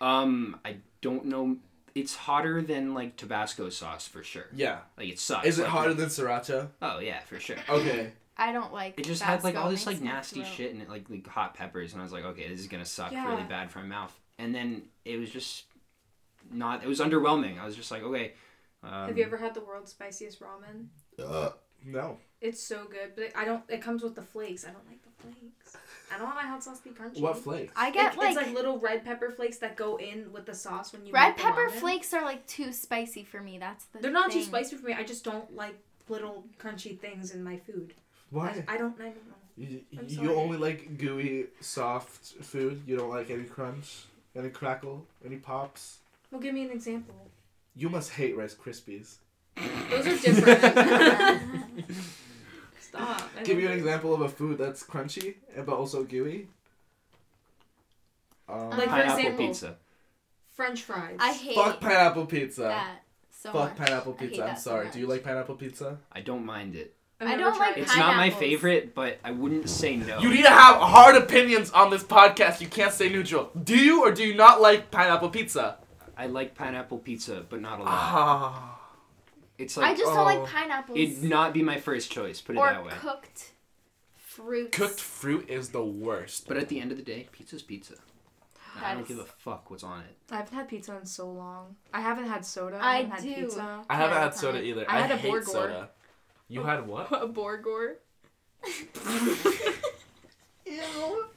[0.02, 1.58] Um, I don't know.
[1.96, 4.46] It's hotter than like Tabasco sauce for sure.
[4.56, 4.80] Yeah.
[4.98, 5.48] Like it sucks.
[5.48, 6.70] Is it Like, hotter than sriracha?
[6.82, 7.58] Oh yeah, for sure.
[7.70, 8.12] Okay.
[8.38, 9.00] I don't like.
[9.00, 11.56] It just had like all this like nasty throat- shit in it, like like hot
[11.56, 13.28] peppers, and I was like, okay, this is gonna suck Yeah.
[13.28, 14.16] really bad for my mouth.
[14.38, 15.64] And then it was just
[16.52, 16.84] not.
[16.84, 17.60] It was underwhelming.
[17.60, 18.34] I was just like, okay.
[18.84, 20.86] Um, Have you ever had the world's spiciest ramen?
[21.18, 21.50] Uh,
[21.84, 22.20] no.
[22.40, 23.64] It's so good, but I don't.
[23.70, 24.64] It comes with the flakes.
[24.64, 25.76] I don't like the flakes.
[26.13, 27.20] I don't want my hot sauce to be crunchy.
[27.20, 27.74] What flakes?
[27.76, 30.56] I get It- like, it's like little red pepper flakes that go in with the
[30.56, 33.58] sauce when you red make pepper flakes are like too spicy for me.
[33.58, 34.00] That's the.
[34.00, 34.93] They're not too spicy for me.
[34.93, 37.93] I just don't like little crunchy things in my food.
[38.30, 38.63] Why?
[38.67, 39.00] I, I don't.
[39.00, 39.34] I don't know.
[39.58, 42.84] You, you only like gooey, soft food.
[42.86, 44.04] You don't like any crunch,
[44.36, 45.98] any crackle, any pops.
[46.32, 47.15] Well, give me an example.
[47.76, 49.15] You must hate Rice Krispies.
[49.89, 51.43] Those are different.
[52.88, 53.21] Stop.
[53.38, 56.47] I Give you an example of a food that's crunchy but also gooey.
[58.50, 59.76] Um, Like, for example, pizza.
[60.56, 61.17] French fries.
[61.19, 62.63] I hate fuck pineapple pizza.
[62.63, 63.78] that so fuck much.
[63.78, 64.41] pineapple I hate pizza.
[64.43, 64.89] I'm that so sorry.
[64.89, 65.15] Do you much.
[65.17, 65.97] like pineapple pizza?
[66.12, 66.93] I don't mind it.
[67.19, 67.82] I've I never don't tried like it.
[67.82, 68.39] It's not my Pineapples.
[68.39, 70.19] favorite, but I wouldn't say no.
[70.19, 72.62] You need to have hard opinions on this podcast.
[72.62, 73.50] You can't stay neutral.
[73.63, 75.78] Do you or do you not like pineapple pizza?
[76.15, 77.91] I like pineapple pizza, but not a lot.
[77.91, 78.73] Ah.
[79.58, 80.24] It's like I like just don't oh.
[80.24, 80.98] like pineapples.
[80.98, 82.41] it'd not be my first choice.
[82.41, 82.91] Put it or that way.
[83.00, 83.52] cooked
[84.17, 84.72] fruit.
[84.72, 86.48] Cooked fruit is the worst.
[86.48, 87.96] But at the end of the day, pizza's pizza.
[88.84, 90.15] I don't is- give a fuck what's on it.
[90.32, 91.76] I haven't had pizza in so long.
[91.93, 92.78] I haven't had soda.
[92.78, 93.36] I I haven't had do.
[93.36, 93.86] pizza.
[93.89, 94.86] I haven't had soda either.
[94.88, 95.46] I had a hate Borgor.
[95.46, 95.89] soda.
[96.48, 97.12] You had what?
[97.12, 97.96] A Borgor.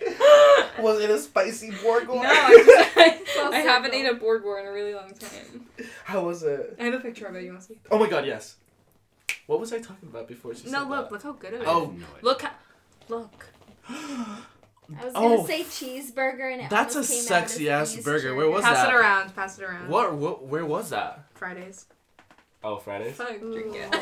[0.80, 2.06] Was it a spicy Borgor?
[2.06, 4.10] No, I, just, So I haven't simple.
[4.10, 5.66] ate a Borgor in a really long time.
[6.04, 6.76] How was it?
[6.80, 7.44] I have a picture of it.
[7.44, 7.78] You want to see?
[7.90, 8.56] Oh my god, yes.
[9.46, 11.12] What was I talking about before she No, said look, that?
[11.12, 11.66] look how good it is.
[11.68, 11.94] Oh.
[11.96, 12.06] No.
[12.22, 12.50] Look, how,
[13.08, 13.46] Look.
[13.88, 18.34] I was Oh, gonna say cheeseburger and it That's a came sexy as ass burger.
[18.34, 18.84] Where was Pass that?
[18.84, 19.34] Pass it around.
[19.34, 19.88] Pass it around.
[19.90, 20.46] What, what?
[20.46, 21.24] Where was that?
[21.34, 21.86] Fridays.
[22.64, 23.14] Oh, Fridays.
[23.16, 23.94] Fuck, drink it.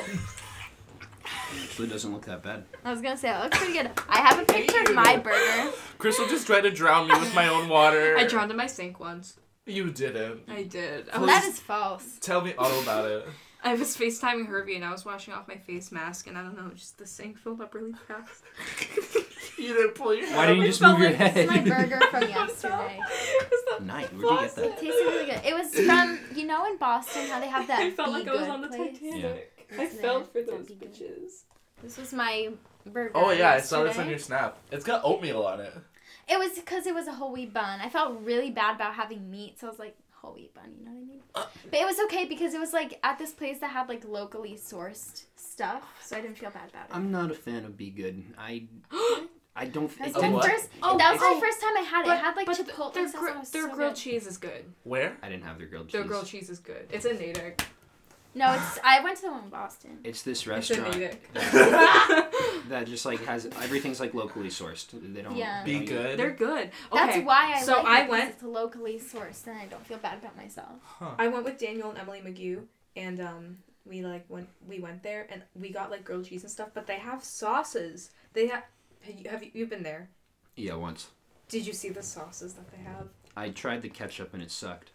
[1.63, 2.65] Actually, doesn't look that bad.
[2.85, 3.91] I was gonna say it looks pretty good.
[4.09, 5.73] I have a picture of my burger.
[5.99, 8.17] Crystal just tried to drown me with my own water.
[8.19, 9.39] I drowned in my sink once.
[9.65, 10.43] You didn't.
[10.49, 11.09] I did.
[11.09, 11.21] I Please.
[11.21, 12.19] was, That is false.
[12.21, 13.27] Tell me all about it.
[13.65, 16.57] I was FaceTiming Herbie and I was washing off my face mask and I don't
[16.57, 18.45] know, just the sink filled up really fast.
[19.59, 22.01] You didn't pull your Why didn't you just move your like This is my burger
[22.11, 23.01] from yesterday.
[23.83, 24.07] Nice.
[24.09, 24.65] Where'd you get that?
[24.65, 25.41] It tasted really good.
[25.45, 28.35] It was from you know in Boston how they have that I felt like I
[28.35, 28.99] was on the place?
[28.99, 29.53] Titanic.
[29.77, 31.43] I Isn't fell for those Be bitches.
[31.83, 32.51] This was my
[32.85, 33.13] burger.
[33.15, 34.59] Oh yeah, I saw this on your snap.
[34.71, 35.75] It's got oatmeal on it.
[36.29, 37.81] It was because it was a whole wheat bun.
[37.81, 40.65] I felt really bad about having meat, so I was like whole wheat bun.
[40.79, 41.21] You know what I mean?
[41.35, 41.45] Uh.
[41.71, 44.55] But it was okay because it was like at this place that had like locally
[44.55, 46.95] sourced stuff, so I didn't feel bad about it.
[46.97, 48.25] I'm not a fan of Be Good.
[48.39, 48.65] I
[49.59, 49.89] I don't.
[49.99, 50.69] That's It the didn't, first.
[50.83, 52.11] Oh, that was oh, the first time I had it.
[52.11, 53.21] it had like chipotle their, sauce.
[53.21, 54.01] gr- and it was their so grilled good.
[54.01, 54.65] cheese is good.
[54.85, 55.17] Where?
[55.23, 55.93] I didn't have their grilled cheese.
[55.93, 56.89] Their grilled cheese is good.
[56.91, 57.63] It's in Natick.
[58.37, 58.79] No, it's.
[58.85, 59.99] I went to the one in Boston.
[60.05, 61.33] It's this restaurant Natick.
[62.69, 64.89] that just like has everything's like locally sourced.
[64.93, 65.37] They don't.
[65.37, 65.63] Yeah.
[65.65, 66.19] they Be don't- good.
[66.19, 66.71] They're good.
[66.93, 69.85] That's why I so like I it, 'cause went- It's locally sourced, and I don't
[69.87, 70.81] feel bad about myself.
[71.19, 72.61] I went with Daniel and Emily McGee,
[72.97, 76.51] and um, we like went we went there and we got like grilled cheese and
[76.51, 76.69] stuff.
[76.75, 78.11] But they have sauces.
[78.35, 78.65] They have.
[79.03, 80.11] Have you, have you you've been there?
[80.57, 81.09] Yeah, once
[81.49, 83.09] Did you see the sauces that they have?
[83.37, 84.91] I tried the ketchup and it sucked.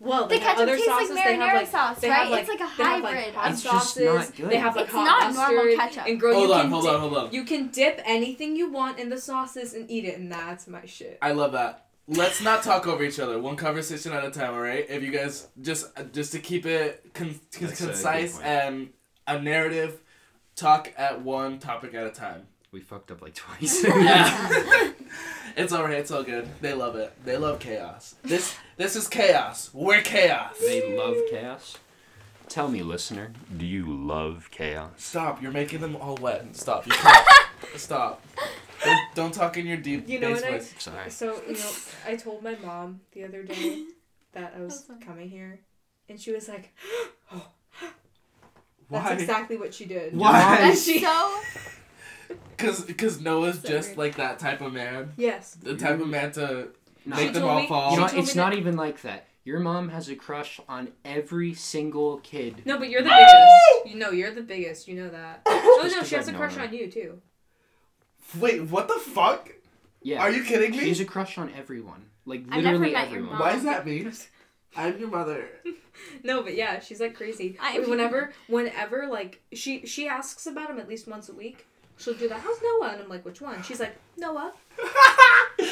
[0.00, 1.14] Well, The they have ketchup other tastes like sauces.
[1.16, 2.18] they marinara have like sauce, they right?
[2.18, 3.34] have, like, it's like a they have, like, hybrid.
[3.34, 4.04] hot It's just sauces.
[4.04, 4.50] not good.
[4.50, 6.06] They have like It's hot not normal ketchup.
[6.06, 7.32] And girl, Hold you on, can hold dip, on, hold on.
[7.32, 10.84] You can dip anything you want in the sauces and eat it, and that's my
[10.84, 11.18] shit.
[11.22, 11.86] I love that.
[12.06, 13.38] Let's not talk over each other.
[13.38, 14.84] One conversation at a time, all right?
[14.90, 18.90] If you guys just just to keep it con- con- That's a concise and
[19.26, 20.00] a narrative,
[20.54, 22.46] talk at one topic at a time.
[22.74, 23.84] We fucked up like twice.
[23.84, 24.90] Yeah.
[25.56, 25.94] it's alright.
[26.00, 26.48] It's all good.
[26.60, 27.12] They love it.
[27.24, 28.16] They love chaos.
[28.24, 29.70] This this is chaos.
[29.72, 30.56] We're chaos.
[30.58, 31.78] they love chaos.
[32.48, 34.90] Tell me, listener, do you love chaos?
[34.96, 35.40] Stop.
[35.40, 36.56] You're making them all wet.
[36.56, 36.84] Stop.
[36.88, 37.26] You can't.
[37.76, 38.20] Stop.
[38.84, 40.74] Don't, don't talk in your deep You know bass what I- voice.
[40.78, 41.10] Sorry.
[41.10, 41.70] So you know,
[42.08, 43.84] I told my mom the other day
[44.32, 45.60] that I was coming here,
[46.08, 46.74] and she was like,
[47.32, 47.46] "Oh,
[48.88, 49.00] Why?
[49.10, 50.32] that's exactly what she did." Why?
[50.58, 51.40] That's She- so.
[52.64, 53.98] Cause, cause Noah's So just weird.
[53.98, 55.12] like that type of man.
[55.16, 55.54] Yes.
[55.54, 56.68] The type of man to
[57.06, 57.16] No.
[57.16, 57.92] make She them all me- fall.
[57.94, 59.28] You know, it's not that- even like that.
[59.44, 62.62] Your mom has a crush on every single kid.
[62.64, 63.92] No, but you're the biggest.
[63.92, 64.88] You know, you're the biggest.
[64.88, 65.42] You know that.
[65.76, 66.62] Oh no, she has I a know crush her.
[66.62, 67.20] on you too.
[68.38, 69.50] Wait, what the fuck?
[70.02, 70.20] Yeah.
[70.22, 70.88] Are you kidding She me?
[70.88, 72.06] has a crush on everyone.
[72.24, 73.32] Like I've never literally met your everyone.
[73.32, 73.40] mom.
[73.40, 74.12] Why does that mean?
[74.76, 75.46] I'm your mother.
[76.24, 77.56] No, but yeah, she's like crazy.
[77.62, 81.66] I- whenever, whenever, like she she asks about him at least once a week.
[81.96, 82.40] She'll do that.
[82.40, 82.92] How's Noah?
[82.92, 83.62] And I'm like, which one?
[83.62, 84.52] She's like, Noah.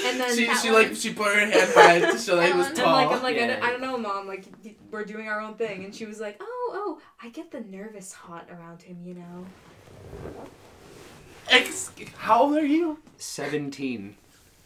[0.04, 0.82] And then she she one.
[0.82, 2.94] like she put her hand by it to show that he was tall.
[2.94, 4.26] I'm like, I'm like, I, don't, I don't know, mom.
[4.26, 4.44] Like,
[4.90, 5.84] we're doing our own thing.
[5.84, 9.46] And she was like, oh, oh, I get the nervous hot around him, you know.
[11.48, 12.98] Ex- how old are you?
[13.16, 14.16] Seventeen.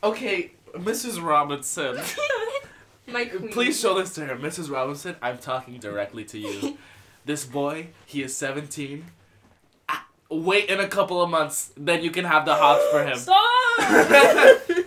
[0.04, 1.22] Okay, Mrs.
[1.22, 1.98] Robinson.
[3.08, 3.50] My queen.
[3.50, 4.70] Please show this to her, Mrs.
[4.70, 5.16] Robinson.
[5.22, 6.78] I'm talking directly to you.
[7.26, 9.04] This boy, he is 17.
[10.28, 13.16] Wait in a couple of months, then you can have the hots for him.
[13.16, 14.86] Stop!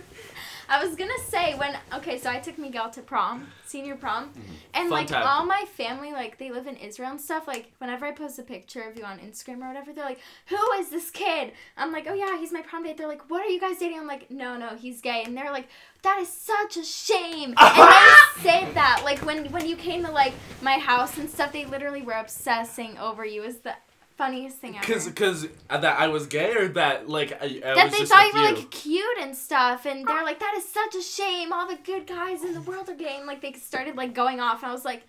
[0.70, 4.40] I was gonna say when okay, so I took Miguel to prom, senior prom, mm-hmm.
[4.72, 5.26] and Fun like time.
[5.26, 7.48] all my family, like they live in Israel and stuff.
[7.48, 10.58] Like whenever I post a picture of you on Instagram or whatever, they're like, "Who
[10.78, 13.48] is this kid?" I'm like, "Oh yeah, he's my prom date." They're like, "What are
[13.48, 15.66] you guys dating?" I'm like, "No, no, he's gay." And they're like,
[16.02, 20.12] "That is such a shame." And they say that like when when you came to
[20.12, 23.42] like my house and stuff, they literally were obsessing over you.
[23.42, 23.74] Is the
[24.20, 24.86] funniest thing ever.
[24.92, 27.98] Cause, cause uh, that I was gay or that like I, I that was they
[28.00, 31.02] just thought you were like cute and stuff, and they're like, "That is such a
[31.02, 31.52] shame.
[31.52, 34.38] All the good guys in the world are gay." And like they started like going
[34.40, 35.04] off, and I was like,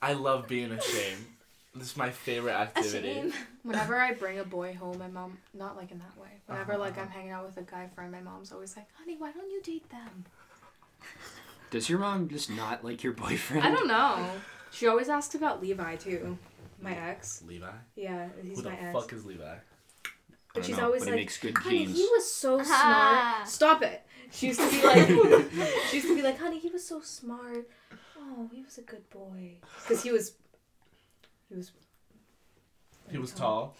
[0.00, 1.26] I love being ashamed.
[1.74, 3.12] This is my favorite activity.
[3.14, 6.28] shame." Whenever I bring a boy home, my mom, not like in that way.
[6.46, 7.02] Whenever like Uh-huh.
[7.02, 9.60] I'm hanging out with a guy friend, my mom's always like, honey, why don't you
[9.62, 10.24] date them?
[11.70, 13.64] Does your mom just not like your boyfriend?
[13.64, 14.26] I don't know.
[14.72, 16.38] She always asks about Levi too.
[16.82, 17.42] My ex.
[17.42, 17.66] Levi?
[17.96, 18.92] Yeah, he's Who the my ex.
[18.92, 19.44] fuck is Levi?
[19.44, 19.56] I
[20.04, 21.96] But don't she's know, always but he like, makes good honey, jeans.
[21.96, 23.42] he was so Ah.
[23.44, 23.48] smart.
[23.48, 24.06] Stop it.
[24.32, 25.08] She used to be like,
[25.90, 27.68] she used to be like, honey, he was so smart.
[28.18, 29.56] Oh, he was a good boy.
[29.82, 30.32] Because he was,
[31.48, 31.72] he was.
[33.10, 33.74] He was tall.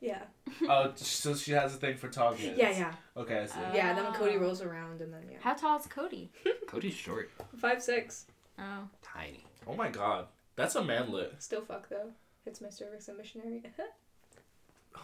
[0.00, 0.22] Yeah.
[0.68, 2.56] Oh, so she has a thing for tall kids.
[2.56, 3.58] Yeah, yeah, Okay, I see.
[3.58, 3.94] Uh, yeah.
[3.94, 4.40] Then Cody Oh.
[4.40, 6.30] rolls around, and then yeah, How tall is Cody?
[6.68, 8.26] Cody's short, five six.
[8.60, 9.44] Oh, tiny.
[9.66, 10.26] oh my god,
[10.58, 11.32] that's a manlet.
[11.38, 12.10] Still fuck though.
[12.44, 13.62] Hits my cervix and missionary.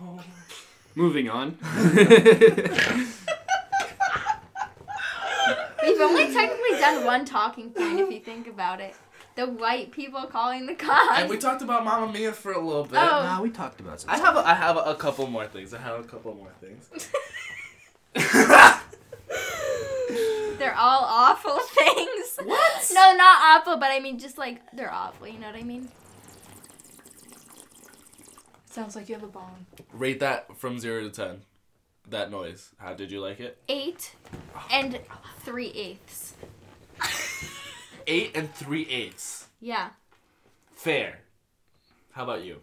[0.00, 0.18] Oh.
[0.96, 1.56] Moving on.
[5.84, 8.96] We've only technically done one talking point if you think about it.
[9.36, 11.20] The white people calling the cops.
[11.20, 12.96] And we talked about Mamma Mia for a little bit.
[12.96, 12.98] Oh.
[12.98, 15.72] nah, we talked about some I have a, I have a, couple more things.
[15.74, 16.88] I have a couple more things.
[20.58, 22.23] They're all awful things.
[22.42, 22.90] What?
[22.94, 25.26] No, not awful, but I mean just like they're awful.
[25.26, 25.88] You know what I mean?
[28.66, 29.66] Sounds like you have a bomb.
[29.92, 31.42] Rate that from zero to ten.
[32.08, 32.70] That noise.
[32.78, 33.58] How did you like it?
[33.68, 34.14] Eight
[34.70, 35.00] and
[35.40, 36.34] three eighths.
[38.06, 39.46] Eight and three eighths.
[39.60, 39.90] Yeah.
[40.74, 41.20] Fair.
[42.12, 42.60] How about you?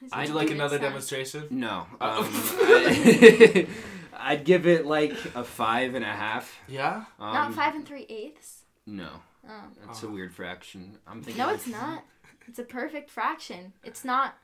[0.00, 1.46] Would you like another demonstration?
[1.50, 1.86] No.
[2.00, 2.20] Oh.
[2.20, 3.66] Um, I,
[4.18, 6.58] I'd give it like a five and a half.
[6.66, 7.04] Yeah.
[7.20, 8.64] Um, Not five and three eighths.
[8.86, 9.08] No,
[9.48, 9.52] Oh.
[9.86, 10.98] that's a weird fraction.
[11.06, 11.38] I'm thinking.
[11.40, 12.04] No, like- it's not.
[12.46, 13.74] It's a perfect fraction.
[13.84, 14.34] It's not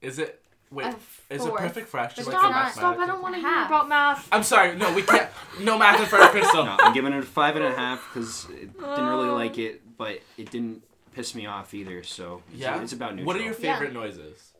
[0.00, 0.40] Is it?
[0.70, 0.86] Wait.
[0.86, 2.98] a Is a perfect fraction But like stop, a not- Stop!
[2.98, 4.28] I don't want to hear about math.
[4.30, 4.76] I'm sorry.
[4.76, 5.28] No, we can't.
[5.60, 6.64] No math in front of Crystal.
[6.64, 9.96] No, I'm giving it a five and a half because it didn't really like it,
[9.96, 10.82] but it didn't
[11.14, 12.02] piss me off either.
[12.04, 12.80] So Yeah.
[12.82, 13.26] it's about neutral.
[13.26, 13.74] What are your Yeah.
[13.78, 14.52] favorite noises?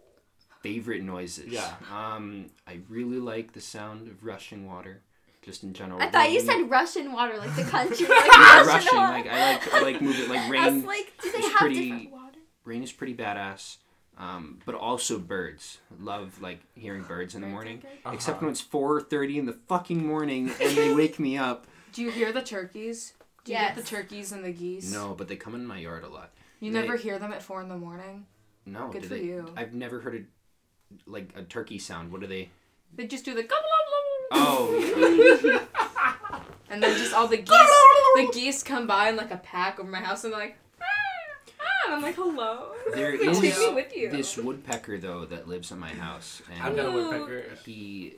[0.61, 1.47] Favorite noises?
[1.49, 1.75] Yeah.
[1.93, 5.03] Um, I really like the sound of rushing water,
[5.43, 6.01] just in general.
[6.03, 8.99] I thought you said Russian water, like the country, like Yeah, Russian rushing.
[8.99, 9.13] water.
[9.13, 10.75] Like I like I like moving like I rain.
[10.77, 12.39] was like, do they is have pretty- different water?
[12.65, 13.77] Rain is pretty badass.
[14.19, 15.79] Um, but also birds.
[16.01, 17.83] Love like hearing birds in the morning.
[18.05, 18.15] Uh-huh.
[18.15, 21.67] Except when it's four thirty in the fucking morning and they wake me up.
[21.93, 23.13] Do you hear the turkeys?
[23.45, 23.77] Do you Yes.
[23.77, 24.93] get the turkeys and the geese?
[24.93, 26.33] No, but they come in my yard a lot.
[26.61, 28.27] You They- never hear them at four in the morning?
[28.67, 29.23] No, Good for they?
[29.23, 29.49] you.
[29.57, 30.21] I've never heard a
[31.07, 32.13] like a turkey sound.
[32.13, 32.51] What are they?
[32.97, 33.47] They just do the
[34.31, 35.67] Oh,
[36.71, 37.49] and then just all the geese
[38.17, 40.85] the geese come by in like a pack over my house and they're like ah,
[41.61, 42.73] ah, and I'm like hello.
[42.95, 44.11] there Take is me with you.
[44.11, 47.45] this woodpecker though that lives in my house, I've and got a woodpecker.
[47.65, 48.15] he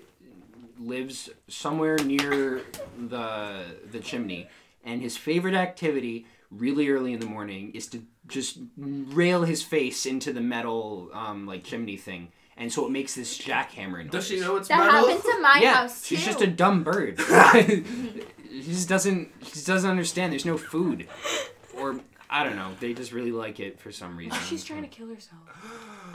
[0.78, 2.62] lives somewhere near
[2.98, 4.48] the the chimney,
[4.85, 10.04] and his favorite activity really early in the morning is to just rail his face
[10.06, 14.10] into the metal um, like chimney thing, and so it makes this jackhammer noise.
[14.12, 15.08] Does she know it's That metal?
[15.08, 16.14] happened to my yeah, house too.
[16.14, 17.18] she's just a dumb bird.
[18.48, 20.32] he just doesn't he just doesn't understand.
[20.32, 21.08] There's no food,
[21.76, 22.70] or I don't know.
[22.78, 24.38] They just really like it for some reason.
[24.48, 25.40] She's trying to kill herself.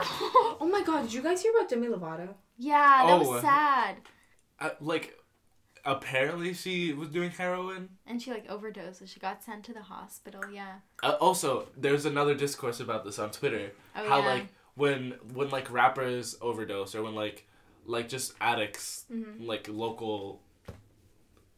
[0.00, 2.28] oh my god, did you guys hear about Demi Lovato?
[2.56, 3.30] Yeah, that Oh.
[3.32, 3.96] was sad.
[4.58, 5.14] Uh, like,
[5.84, 7.90] apparently she was doing heroin.
[8.06, 10.40] And she like overdosed, so she got sent to the hospital.
[10.52, 10.76] Yeah.
[11.02, 13.72] Uh, also, there's another discourse about this on Twitter.
[13.94, 14.26] Oh how yeah.
[14.26, 14.46] like
[14.76, 17.46] when when like rappers overdose or when like
[17.84, 19.46] like just addicts Mhm.
[19.46, 20.40] like local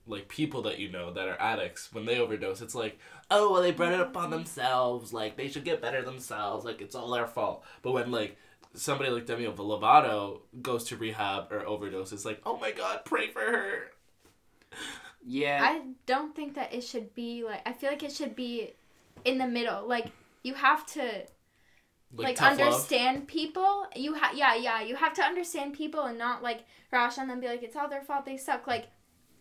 [0.06, 2.98] like people that you know that are addicts when they overdose it's like
[3.30, 6.94] oh well they brought it upon themselves like they should get better themselves like it's
[6.94, 8.36] all their fault but when like
[8.74, 13.28] somebody like Demi Lovato goes to rehab or overdose it's like oh my god pray
[13.30, 13.90] for her
[15.26, 15.58] yeah.
[15.62, 17.60] I don't think that it should be like.
[17.66, 18.72] I feel like it should be
[19.26, 19.86] in the middle.
[19.86, 20.06] Like
[20.42, 21.24] you have to
[22.14, 22.68] like, tough love.
[22.68, 23.86] understand people.
[23.96, 24.82] You have yeah yeah.
[24.82, 27.40] You have to understand people and not like rash on them.
[27.40, 28.24] Be like it's all their fault.
[28.24, 28.66] They suck.
[28.66, 28.86] Like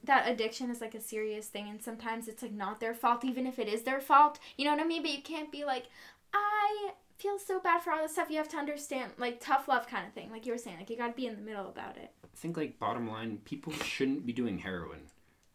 [0.04, 3.48] that addiction is like a serious thing, and sometimes it's like not their fault, even
[3.48, 4.40] if it is their fault.
[4.58, 5.02] You know what I mean?
[5.02, 5.86] But you can't be like
[6.34, 8.30] I feel so bad for all this stuff.
[8.30, 10.30] You have to understand like tough love kind of thing.
[10.32, 12.12] Like you were saying, like you got to be in the middle about it.
[12.24, 15.00] I think like bottom line, people shouldn't be doing heroin.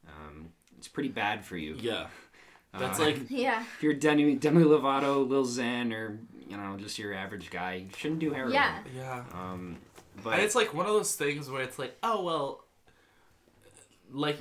[0.08, 1.76] Um, it's pretty bad for you.
[1.78, 2.08] yeah
[2.78, 3.62] that's Uh, like Yeah.
[3.76, 6.18] if you're Demi Demi Lovato, Lil Xan, or
[6.52, 8.52] you know just your average guy, you shouldn't do heroin.
[8.52, 8.78] Yeah.
[8.94, 9.78] yeah Um,
[10.22, 12.64] but and it's like one of those things where it's like, oh well,
[14.12, 14.36] like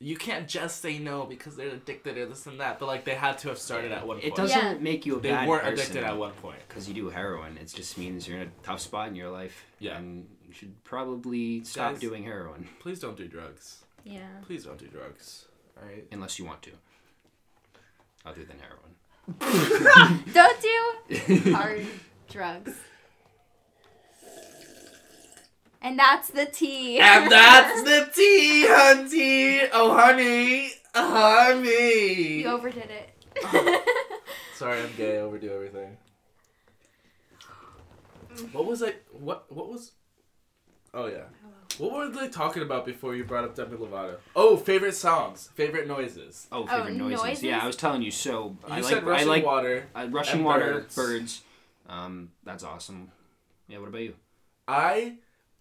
[0.00, 2.78] you can't just say no because they're addicted or this and that.
[2.78, 4.26] But like they had to have started at one point.
[4.32, 4.74] it doesn't Yeah.
[4.78, 6.58] make you a They bad weren't person addicted at one point.
[6.68, 7.56] because you do heroin.
[7.58, 9.64] It just means you're in a tough spot in your life.
[9.80, 9.96] Yeah.
[9.98, 12.00] And you should probably stop Guys.
[12.00, 13.78] doing heroin Please don't do drugs.
[14.04, 14.28] Yeah.
[14.46, 15.46] Please don't do drugs.
[15.76, 16.04] All right.
[16.12, 16.70] unless you want to.
[18.26, 18.94] Other than heroin.
[20.32, 21.86] Don't do hard
[22.30, 22.74] drugs.
[25.80, 26.98] And that's the tea.
[26.98, 29.68] And that's the tea, hunty.
[29.72, 32.40] Oh, honey, oh, honey.
[32.42, 33.14] you overdid it.
[34.54, 35.18] Sorry, I'm gay.
[35.18, 35.96] I overdo everything.
[38.52, 38.94] What was I?
[39.12, 39.50] What?
[39.52, 39.92] What was?
[40.94, 41.24] Oh yeah.
[41.78, 44.16] What were they talking about before you brought up Demi Lovato?
[44.34, 46.46] Oh, favorite songs, favorite noises.
[46.50, 47.22] Oh, favorite noises.
[47.22, 47.42] noises?
[47.44, 48.10] Yeah, I was telling you.
[48.10, 49.86] So You I said like I rushing like water.
[49.94, 50.94] uh, rushing water, birds.
[50.96, 51.42] birds.
[51.88, 53.10] Um, that's awesome.
[53.68, 53.78] Yeah.
[53.78, 54.14] What about you?
[54.66, 55.14] I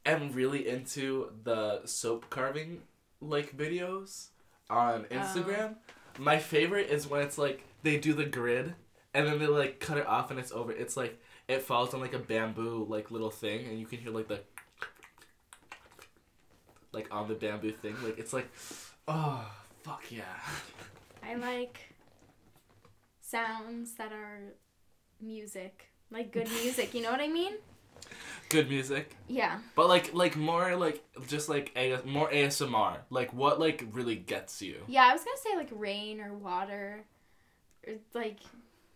[0.06, 2.82] am really into the soap carving
[3.22, 4.28] like videos
[4.70, 5.76] on Instagram.
[6.18, 8.74] My favorite is when it's like they do the grid
[9.14, 10.72] and then they like cut it off and it's over.
[10.72, 14.12] It's like it falls on like a bamboo like little thing, and you can hear
[14.12, 14.40] like the
[16.92, 17.96] like on the bamboo thing.
[18.04, 18.50] Like it's like,
[19.08, 19.50] oh
[19.84, 20.40] fuck yeah.
[21.24, 21.94] I like
[23.22, 24.40] sounds that are
[25.22, 26.94] music, like good music.
[26.94, 27.54] You know what I mean?
[28.50, 29.58] Good music, Yeah.
[29.76, 33.00] but like like more like just like a more ASMR.
[33.10, 34.78] Like what like really gets you.
[34.88, 37.04] Yeah, I was gonna say like rain or water,
[37.86, 38.38] or like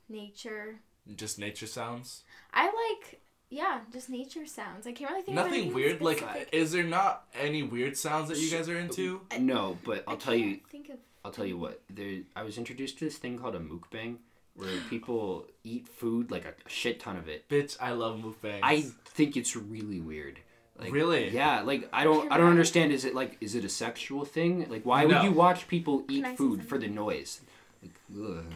[0.08, 0.80] nature.
[1.16, 2.24] Just nature sounds.
[2.54, 3.20] I like
[3.52, 4.88] yeah, just nature sounds.
[4.88, 6.02] I can't really think of Nothing anything weird.
[6.02, 9.22] Like, is there not any weird sounds that you guys are into?
[9.30, 10.56] Uh, no, but I I'll tell you.
[10.56, 11.82] can't Think of I'll tell you what.
[11.90, 14.16] There, I was introduced to this thing called a mukbang,
[14.56, 17.48] where people eat food like a, a shit ton of it.
[17.50, 18.62] Bitch, I love mukbangs.
[18.64, 20.40] I think it's really weird.
[20.80, 21.30] Like, Really?
[21.30, 21.62] Yeah.
[21.62, 22.32] Like I don't.
[22.32, 22.92] I don't understand.
[22.92, 23.38] Is it like?
[23.40, 24.66] Is it a sexual thing?
[24.70, 25.10] Like why No.
[25.10, 26.68] would you watch people eat Can I say food something?
[26.68, 27.42] for the noise?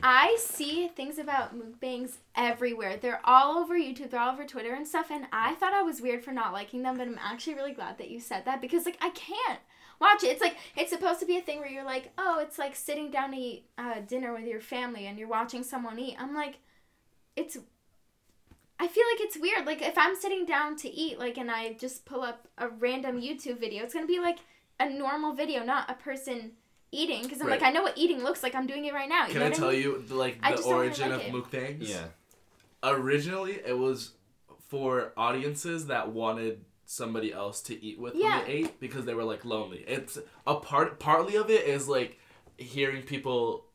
[0.03, 2.97] I see things about mukbangs everywhere.
[2.97, 6.01] They're all over YouTube, they're all over Twitter and stuff, and I thought I was
[6.01, 8.85] weird for not liking them, but I'm actually really glad that you said that because
[8.85, 9.59] like I can't
[9.99, 10.27] watch it.
[10.27, 13.09] It's like it's supposed to be a thing where you're like, oh, it's like sitting
[13.11, 16.15] down to eat uh, dinner with your family and you're watching someone eat.
[16.19, 16.55] I'm like,
[17.35, 17.57] it's.
[18.77, 19.65] I feel like it's weird.
[19.65, 23.21] Like if I'm sitting down to eat, like, and I just pull up a random
[23.21, 24.39] YouTube video, it's gonna be like
[24.79, 26.51] a normal video, not a person
[26.91, 27.23] eating.
[27.23, 28.55] Because I'm like, I know what eating looks like.
[28.55, 29.25] I'm doing it right now.
[29.27, 29.81] You Can know I what tell mean?
[29.81, 31.33] you the, like the just don't really origin like of it.
[31.33, 31.89] mukbangs?
[31.89, 32.05] Yeah.
[32.83, 34.11] Originally, it was
[34.69, 38.37] for audiences that wanted somebody else to eat with Yeah.
[38.39, 39.83] when they ate because they were like lonely.
[39.87, 40.99] It's a part.
[40.99, 42.19] Partly of it is like
[42.57, 43.65] hearing people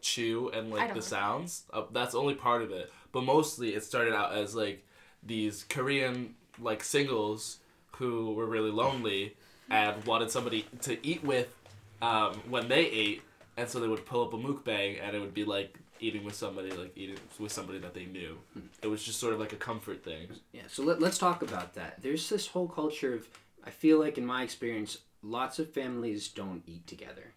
[0.00, 1.64] chew and like the like sounds.
[1.72, 2.92] Uh, that's only part of it.
[3.12, 4.84] But mostly, it started out as like
[5.22, 7.58] these Korean like singles
[7.92, 9.34] who were really lonely
[9.70, 11.48] and wanted somebody to eat with
[12.02, 13.22] um, when they ate,
[13.56, 16.34] and so they would pull up a mukbang, and it would be like eating with
[16.34, 18.38] somebody, like eating with somebody that they knew.
[18.82, 20.28] It was just sort of like a comfort thing.
[20.52, 22.00] Yeah, so let, let's talk about that.
[22.02, 23.28] There's this whole culture of,
[23.64, 27.32] I feel like in my experience, lots of families don't eat together.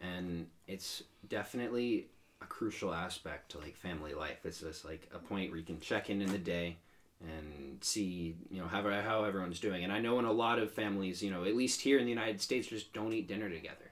[0.00, 2.06] And it's definitely
[2.42, 4.44] a crucial aspect to like family life.
[4.44, 6.76] It's just like a point where you can check in in the day
[7.20, 9.84] and see, you know, how, how everyone's doing.
[9.84, 12.10] And I know in a lot of families, you know, at least here in the
[12.10, 13.85] United States, just don't eat dinner together.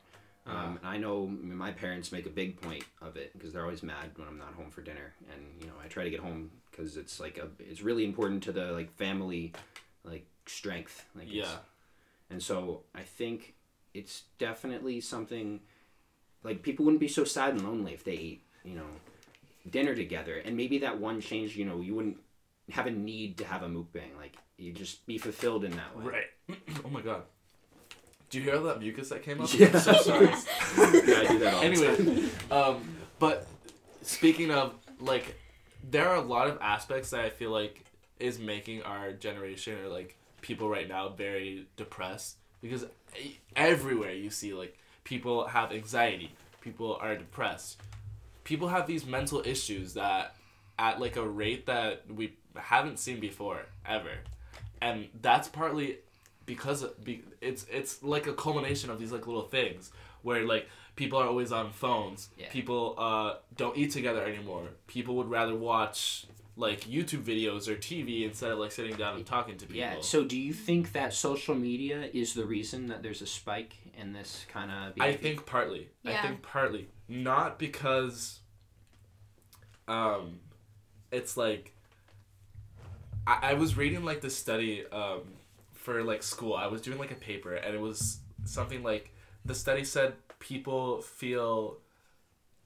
[0.47, 3.83] Um, and I know my parents make a big point of it because they're always
[3.83, 6.51] mad when I'm not home for dinner, and you know I try to get home
[6.71, 9.53] because it's like a it's really important to the like family
[10.05, 11.05] like strength.
[11.15, 11.57] Like Yeah.
[12.29, 13.55] and so I think
[13.95, 15.61] it's definitely something
[16.43, 18.87] like people wouldn't be so sad and lonely if they ate you know
[19.71, 22.19] dinner together, and maybe that one change you know you wouldn't
[22.71, 26.05] have a need to have a mukbang like you just be fulfilled in that way.
[26.05, 26.59] Right.
[26.85, 27.23] oh my god.
[28.31, 29.53] Do you hear all that mucus that came up?
[29.55, 29.69] Yeah.
[29.73, 30.27] I'm so sorry.
[31.07, 32.31] Yeah, I do that all the anyway, time.
[32.51, 33.47] um, but
[34.03, 35.39] speaking of like,
[35.89, 37.85] there are a lot of aspects that I feel like
[38.19, 42.85] is making our generation or like people right now very depressed because
[43.21, 47.81] e- everywhere you see like people have anxiety, people are depressed,
[48.45, 50.35] people have these mental issues that
[50.79, 54.11] at like a rate that we haven't seen before ever,
[54.81, 55.99] and that's partly
[56.47, 59.91] because of, be, it's it's like a culmination of these like little things
[60.23, 62.49] where like people are always on phones Yeah.
[62.51, 66.27] people uh, don't eat together anymore people would rather watch
[66.57, 69.97] like youtube videos or tv instead of like sitting down and talking to people Yeah.
[70.03, 74.13] So, do you think that social media is the reason that there's a spike in
[74.13, 74.93] this kind of?
[75.01, 75.89] I think partly.
[76.05, 76.19] yeah.
[76.19, 76.89] I think partly.
[77.09, 78.39] Not because
[79.89, 80.41] um
[81.11, 81.73] it's like
[83.27, 85.23] I, I was reading like this study um
[85.85, 86.55] for like school.
[86.55, 89.13] I was doing like a paper and it was something like
[89.45, 91.77] the study said people feel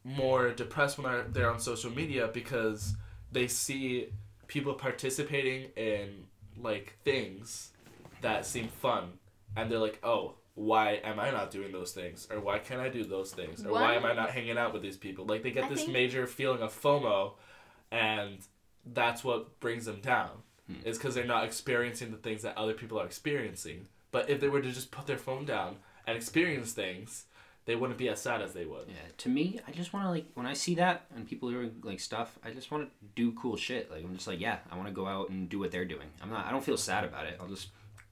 [0.05, 2.95] more depressed when they're, on social media because
[3.33, 4.11] they see
[4.47, 7.73] people participating in like things
[8.21, 9.11] that seem fun
[9.57, 12.27] and they're like oh why am i not doing those things?
[12.31, 13.65] Or why can't i do those things?
[13.67, 15.27] Or why am i not hanging out with these people?
[15.27, 17.33] Like they get I this think- major feeling of fomo
[17.91, 18.39] and
[18.87, 20.31] that's what brings them down
[20.85, 24.49] is because they're not experiencing the things that other people are experiencing but if they
[24.49, 27.25] were to just put their phone down and experience things
[27.67, 28.95] they wouldn't be as sad as they would Yeah.
[29.19, 32.01] To me, I just want to like when I see that and people doing like
[32.01, 33.91] stuff, I just want to do cool shit.
[33.91, 36.09] Like I'm just like, yeah, I want to go out and do what they're doing.
[36.23, 36.47] I'm not.
[36.47, 37.37] I don't feel sad about it.
[37.39, 37.69] I'll just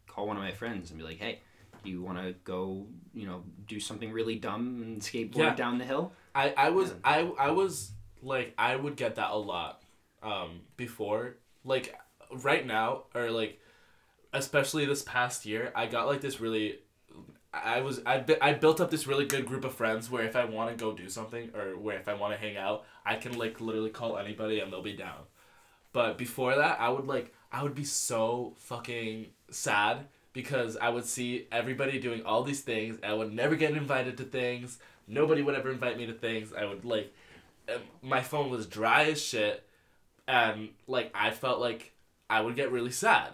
[0.07, 1.41] call one of my friends and be like, hey,
[1.83, 2.85] do you want to go,
[3.15, 5.55] you know, do something really dumb and skateboard Yeah.
[5.55, 6.13] down the hill?
[6.35, 7.93] I, I was I, I was
[8.23, 9.81] like I would get that a lot
[10.23, 11.99] um before like
[12.31, 13.61] right now or like
[14.33, 16.81] especially this past year I got like this really
[17.53, 20.45] I was I, I built up this really good group of friends where if I
[20.45, 23.39] want to go do something or where if I want to hang out I can
[23.39, 25.21] like literally call anybody and they'll be down
[25.93, 31.07] But before that, I would like I would be so fucking sad because I would
[31.07, 32.99] see everybody doing all these things.
[33.03, 34.79] I would never get invited to things.
[35.09, 36.53] Nobody would ever invite me to things.
[36.53, 37.15] I would like
[38.03, 39.65] my phone was dry as shit
[40.29, 41.93] and like I felt like
[42.29, 43.31] I would get really sad.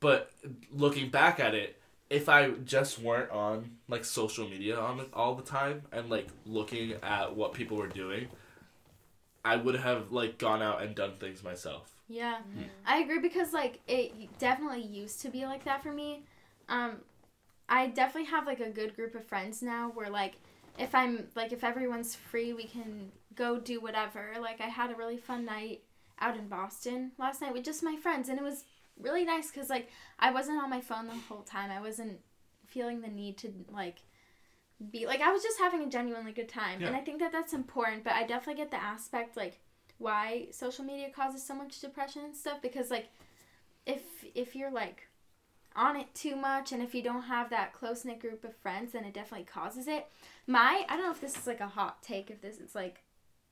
[0.00, 0.30] But
[0.72, 5.42] looking back at it, if I just weren't on like social media on all the
[5.42, 8.28] time and like looking at what people were doing,
[9.44, 11.92] I would have like gone out and done things myself.
[12.08, 12.38] Yeah,
[12.86, 16.24] I agree because like it definitely used to be like that for me.
[16.68, 16.96] Um,
[17.68, 20.36] I definitely have like a good group of friends now where like
[20.78, 24.32] if I'm like if everyone's free, we can go do whatever.
[24.40, 25.82] Like I had a really fun night
[26.20, 28.64] out in Boston last night with just my friends, and it was
[29.00, 29.88] really nice because like
[30.18, 31.70] I wasn't on my phone the whole time.
[31.70, 32.18] I wasn't
[32.66, 34.02] feeling the need to like
[34.90, 37.52] be like I was just having a genuinely good time, and I think that that's
[37.52, 38.04] important.
[38.04, 39.60] But I definitely get the aspect like
[39.98, 43.08] why social media causes so much depression and stuff because like
[43.84, 44.02] if
[44.34, 45.08] if you're like
[45.76, 48.92] on it too much and if you don't have that close knit group of friends
[48.92, 50.06] then it definitely causes it
[50.46, 53.02] my i don't know if this is like a hot take if this is like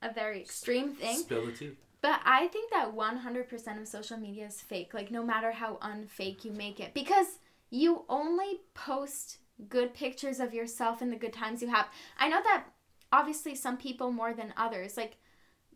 [0.03, 1.73] a very extreme thing Spill the tea.
[2.07, 6.45] But I think that 100% of social media is fake, like no matter how unfake
[6.45, 6.95] you make it.
[6.95, 9.39] Because you only post
[9.69, 11.89] good pictures of yourself and the good times you have.
[12.17, 12.67] I know that
[13.11, 15.17] obviously some people more than others like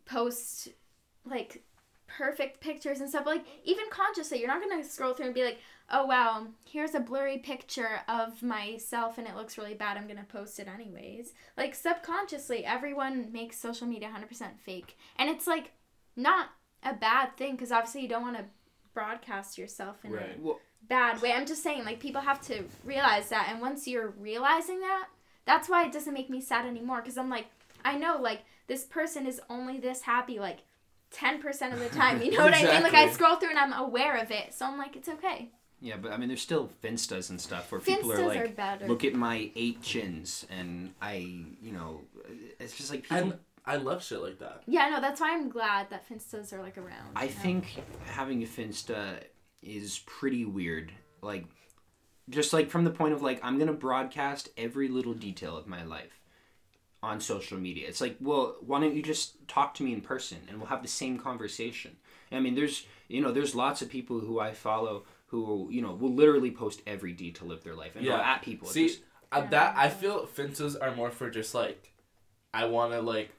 [0.05, 0.69] post
[1.25, 1.65] like
[2.07, 5.35] perfect pictures and stuff, but like even consciously, you're not going to scroll through and
[5.35, 5.59] be like,
[5.89, 9.97] "Oh wow, here's a blurry picture of myself and it looks really bad.
[9.97, 14.97] I'm going to post it anyways." Like subconsciously, everyone makes social media 100% fake.
[15.17, 15.73] And it's like
[16.15, 16.49] not
[16.83, 18.45] a bad thing because obviously you don't want to
[18.93, 20.37] broadcast yourself in Right.
[20.37, 21.31] a Well- bad way.
[21.31, 23.47] I'm just saying, like, people have to realize that.
[23.49, 25.07] And once you're realizing that,
[25.45, 27.47] that's why it doesn't make me sad anymore because I'm like,
[27.85, 30.59] I know, like, this person is only this happy, like,
[31.11, 32.21] 10% of the time.
[32.21, 32.83] You know what I mean?
[32.83, 34.53] Like, I scroll through and I'm aware of it.
[34.53, 35.51] So I'm like, it's okay.
[35.79, 39.03] Yeah, but I mean, there's still Finstas and stuff where people are like, are look
[39.03, 42.01] at my eight chins, and I, you know,
[42.59, 43.17] it's just like people.
[43.17, 44.63] And I love shit like that.
[44.67, 47.11] Yeah, no, that's why I'm glad that Finstas are, like, around.
[47.15, 47.35] I you know?
[47.35, 47.65] think
[48.05, 49.19] having a Finsta
[49.61, 50.91] is pretty weird.
[51.21, 51.45] Like,
[52.29, 55.83] just like from the point of like, I'm gonna broadcast every little detail of my
[55.83, 56.19] life
[57.03, 57.87] on social media.
[57.87, 60.81] It's like, well, why don't you just talk to me in person and we'll have
[60.81, 61.97] the same conversation?
[62.31, 65.91] I mean, there's you know, there's lots of people who I follow who you know
[65.93, 68.21] will literally post every detail of their life and go Yeah.
[68.21, 68.67] at people.
[68.69, 69.01] See, just-
[69.31, 71.93] uh, that I feel Finstas are more for just like,
[72.53, 73.31] I want to like,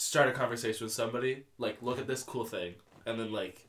[0.00, 1.44] start a conversation with somebody.
[1.58, 2.74] Like, look at this cool thing,
[3.06, 3.66] and then like,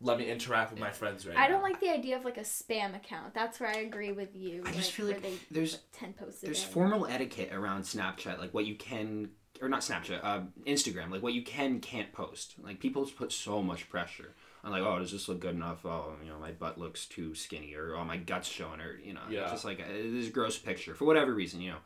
[0.00, 1.42] let me interact with my friends right now.
[1.42, 1.54] I now.
[1.54, 3.34] don't like the idea of like a spam account.
[3.34, 4.62] That's where I agree with you.
[4.66, 6.72] I just feel where like they there's put ten posts a there's day.
[6.72, 11.34] formal etiquette around Snapchat, like what you can or not Snapchat, uh, Instagram, like what
[11.34, 12.54] you can can't post.
[12.62, 15.86] Like people put so much pressure on like, oh, does this look good enough?
[15.86, 19.12] Oh, you know, my butt looks too skinny, or oh, my guts showing, or you
[19.14, 19.42] know, Yeah.
[19.42, 21.78] it's just like uh, this gross picture for whatever reason, you know.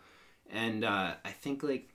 [0.50, 1.90] And uh, I think like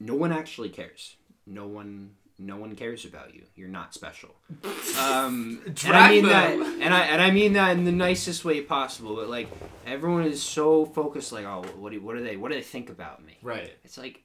[0.00, 1.16] no one actually cares.
[1.46, 2.16] No one.
[2.42, 3.42] No one cares about you.
[3.54, 4.34] You're not special.
[4.98, 8.60] Um, and I mean that, and I and I mean that in the nicest way
[8.62, 9.14] possible.
[9.16, 9.48] But like,
[9.86, 12.90] everyone is so focused like oh what do, what do they what do they think
[12.90, 13.72] about me Right.
[13.84, 14.16] it's like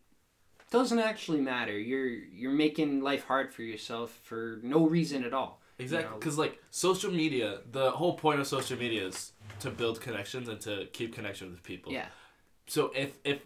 [0.60, 5.34] it doesn't actually matter you're you're making life hard for yourself for no reason at
[5.34, 6.18] all Exactly, know?
[6.20, 10.60] because like social media, the whole point of social media is to build connections and
[10.62, 11.92] to keep connection with people.
[11.94, 12.08] yeah
[12.68, 13.40] So if if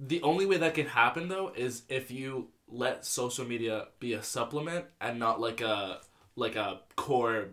[0.00, 4.22] the only way that can happen though is if you let social media be a
[4.22, 6.00] supplement and not like a
[6.36, 7.48] like a core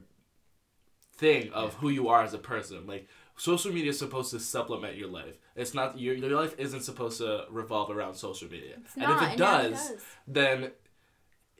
[1.16, 2.88] thing of who you are as a person.
[2.88, 5.36] Like social media is supposed to supplement your life.
[5.56, 8.76] It's not your your life isn't supposed to revolve around social media.
[8.78, 9.91] It's and not, if it and now does,
[10.28, 10.72] then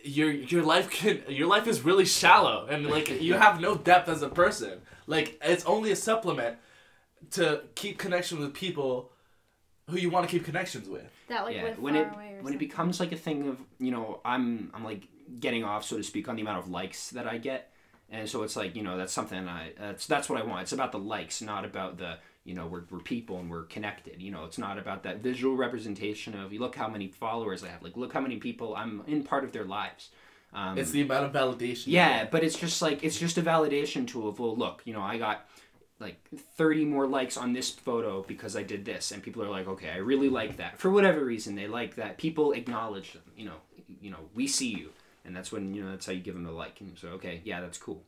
[0.04, 4.08] your your life can your life is really shallow and like you have no depth
[4.08, 4.82] as a person.
[5.06, 6.58] Like it's only a supplement
[7.32, 9.12] to keep connection with people
[9.90, 11.10] who you want to keep connections with.
[11.30, 13.48] that like yeah live when far it away or when it becomes like a thing
[13.48, 15.08] of you know i'm i'm like
[15.40, 17.72] getting off so to speak on the amount of likes that i get.
[18.10, 20.62] And so it's like you know that's something i that's that's what i want.
[20.62, 24.22] It's about the likes not about the you know we're, we're people and we're connected.
[24.22, 27.68] You know it's not about that visual representation of you look how many followers i
[27.68, 27.84] have.
[27.84, 30.10] Like look how many people i'm in part of their lives.
[30.54, 31.88] Um, It's the amount of validation.
[31.88, 35.02] Yeah, but it's just like it's just a validation tool of well, look, you know,
[35.02, 35.46] I got
[36.00, 39.68] like 30 more likes on this photo because I did this and people are like,
[39.68, 42.18] "Okay, I really like that." For whatever reason, they like that.
[42.18, 43.56] People acknowledge them, you know,
[44.02, 44.92] you know, we see you.
[45.26, 46.80] And that's when, you know, that's how you give them the like.
[46.80, 48.04] And so, okay, yeah, that's cool.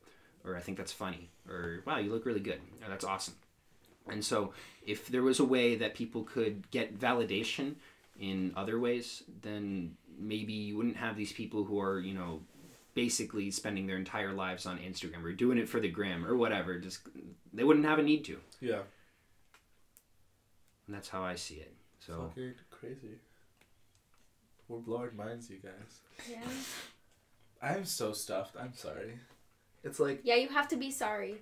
[0.46, 1.30] Or I think that's funny.
[1.48, 2.62] Or wow, you look really good.
[2.84, 3.36] Or that's awesome.
[4.08, 4.54] And so,
[4.86, 7.76] if there was a way that people could get validation
[8.20, 12.42] in other ways, then maybe you wouldn't have these people who are, you know,
[13.04, 16.78] basically spending their entire lives on Instagram or doing it for the gram or whatever.
[16.78, 17.00] Just
[17.54, 18.38] they wouldn't have a need to.
[18.60, 18.82] Yeah.
[20.86, 21.74] And that's how I see it.
[22.06, 23.16] So Fucking crazy.
[24.68, 26.02] We're blowing minds, you guys.
[26.30, 26.42] Yeah.
[27.62, 28.56] I'm so stuffed.
[28.60, 29.14] I'm sorry.
[29.86, 31.36] It's like Yeah, you have to be sorry.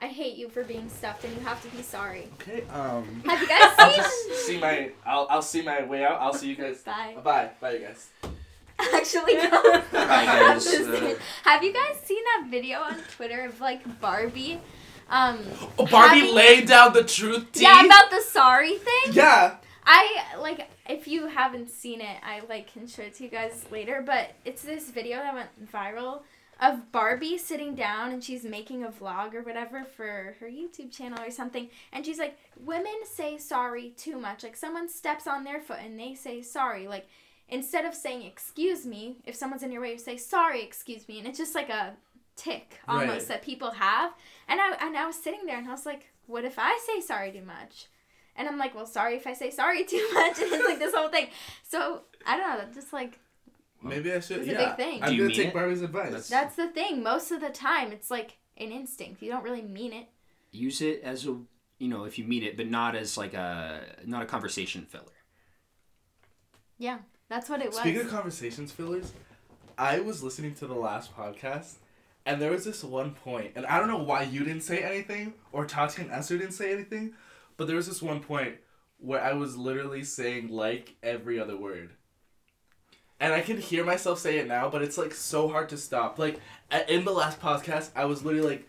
[0.00, 2.28] I hate you for being stuffed, and you have to be sorry.
[2.40, 2.62] okay.
[2.68, 3.04] Um.
[3.26, 4.02] Have you guys I'll seen?
[4.04, 4.92] just see my.
[5.04, 6.18] I'll I'll see my way out.
[6.20, 6.80] I'll see you guys.
[6.92, 7.16] Bye.
[7.22, 7.50] Bye.
[7.60, 8.08] Bye, you guys.
[8.94, 9.50] Actually, no.
[9.92, 11.14] Bye, Uh,
[11.44, 14.60] Have you guys seen that video on Twitter of like Barbie?
[15.10, 15.40] Um,
[15.78, 17.62] Oh, Barbie Having- laying down the truth tea.
[17.62, 19.12] yeah, about the sorry thing.
[19.12, 19.56] Yeah.
[19.84, 23.64] I like if you haven't seen it, I like can show it to you guys
[23.70, 24.02] later.
[24.04, 26.22] But it's this video that went viral
[26.60, 31.22] of Barbie sitting down and she's making a vlog or whatever for her YouTube channel
[31.24, 34.42] or something, and she's like, "Women say sorry too much.
[34.42, 36.86] Like someone steps on their foot and they say sorry.
[36.86, 37.08] Like
[37.48, 41.18] instead of saying excuse me, if someone's in your way, you say sorry, excuse me,
[41.18, 41.94] and it's just like a
[42.36, 43.28] tick almost Right.
[43.28, 44.12] that people have.
[44.48, 47.00] And I and I was sitting there and I was like, what if I say
[47.00, 47.86] sorry too much?
[48.36, 50.38] And I'm like, well, sorry if I say sorry too much.
[50.38, 51.28] And it's like this whole thing.
[51.62, 52.64] So I don't know.
[52.74, 53.18] Just like
[53.82, 54.38] Maybe I should.
[54.38, 54.74] It's a yeah.
[54.74, 55.02] big thing.
[55.04, 55.54] I'm gonna take it?
[55.54, 56.06] Barbie's advice.
[56.06, 57.02] That's- that's the thing.
[57.02, 59.22] Most of the time, it's like an instinct.
[59.22, 60.06] You don't really mean it.
[60.50, 61.36] use it as a
[61.78, 65.04] you know if you mean it, but not as like a not a conversation filler.
[66.78, 67.78] Yeah, that's what it was.
[67.78, 69.12] Speaking of conversations fillers,
[69.76, 71.74] I was listening to the last podcast,
[72.26, 75.34] and there was this one point, and I don't know why you didn't say anything
[75.52, 77.14] or Tati and Esther didn't say anything,
[77.56, 78.56] but there was this one point
[78.98, 81.90] where I was literally saying like every other word.
[83.20, 86.18] And I can hear myself say it now, but it's like so hard to stop.
[86.18, 86.40] Like
[86.88, 88.68] in the last podcast, I was literally like,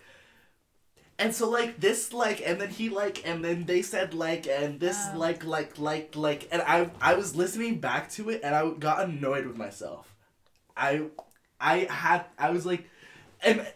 [1.19, 4.79] and so like this like, and then he like, and then they said like, and
[4.79, 5.17] this Oh.
[5.17, 9.03] like like like like, and I I was listening back to it, and I got
[9.03, 10.15] annoyed with myself.
[10.77, 11.03] I
[11.59, 12.89] I had I was like,
[13.43, 13.67] and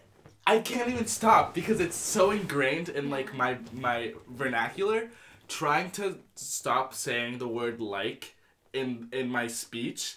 [0.46, 5.10] I can't even stop because it's so ingrained in like my my vernacular.
[5.46, 8.34] Trying to stop saying the word like
[8.72, 10.16] in in my speech,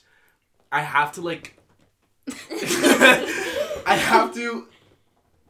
[0.72, 1.58] I have to like
[3.86, 4.68] I have to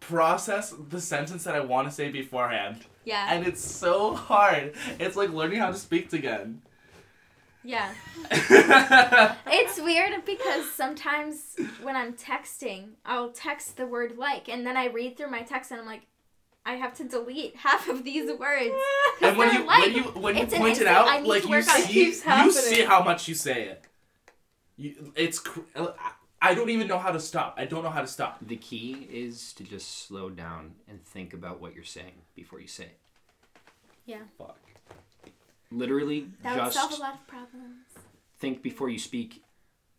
[0.08, 2.86] process the sentence that I want to say beforehand.
[3.03, 4.74] Yeah, And it's so hard.
[4.99, 6.62] It's like learning how to speak again.
[7.64, 7.93] yeah.
[9.47, 14.88] It's weird because sometimes when I'm texting, I'll text the word like, and then I
[14.88, 16.03] read through my text and I'm like,
[16.66, 18.76] I have to delete half of these words.
[19.22, 19.84] and when you like.
[19.86, 21.86] when you when you point it out, like you work on it.
[21.86, 23.84] see you see how much you say it.
[24.76, 25.88] You, it's cr- uh,
[26.42, 27.56] I don't even know how to stop.
[27.58, 28.38] I don't know how to stop.
[28.46, 32.68] The key is to just slow down and think about what you're saying before you
[32.68, 33.00] say it.
[34.06, 34.20] Yeah.
[34.38, 34.60] Fuck.
[35.72, 37.88] Literally, that would solve a lot of problems.
[38.40, 39.44] think before you speak.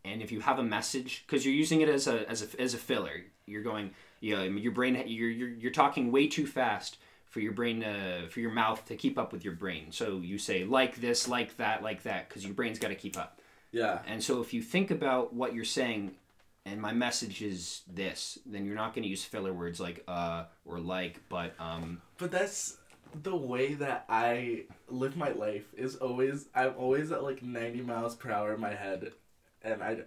[0.04, 2.72] And if you have a message, because you're using it as a as a as
[2.72, 6.46] a filler, you're going, yeah, I mean, your brain, you're you're you're talking way too
[6.46, 6.96] fast
[7.28, 9.92] for your brain to, for your mouth to keep up with your brain.
[9.92, 13.18] So you say like this, like that, like that, because your brain's got to keep
[13.18, 13.40] up.
[13.70, 13.98] Yeah.
[14.06, 16.14] And so if you think about what you're saying,
[16.70, 20.44] and my message is this, then you're not going to use filler words like uh
[20.64, 22.00] or like, but um.
[22.18, 22.76] But that's
[23.22, 28.14] the way that I live my life is always I'm always at like 90 miles
[28.14, 29.12] per hour in my head
[29.62, 29.98] and I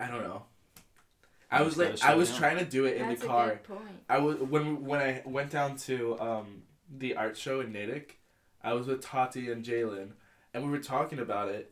[0.00, 0.42] I don't know.
[1.50, 2.38] I was like I was down.
[2.38, 3.48] trying to do it in That's the a car.
[3.50, 4.02] good point.
[4.08, 8.18] I was when when I went down to um the art show in Natick,
[8.62, 10.10] I was with Tati and Jalen,
[10.52, 11.70] and we were talking about it.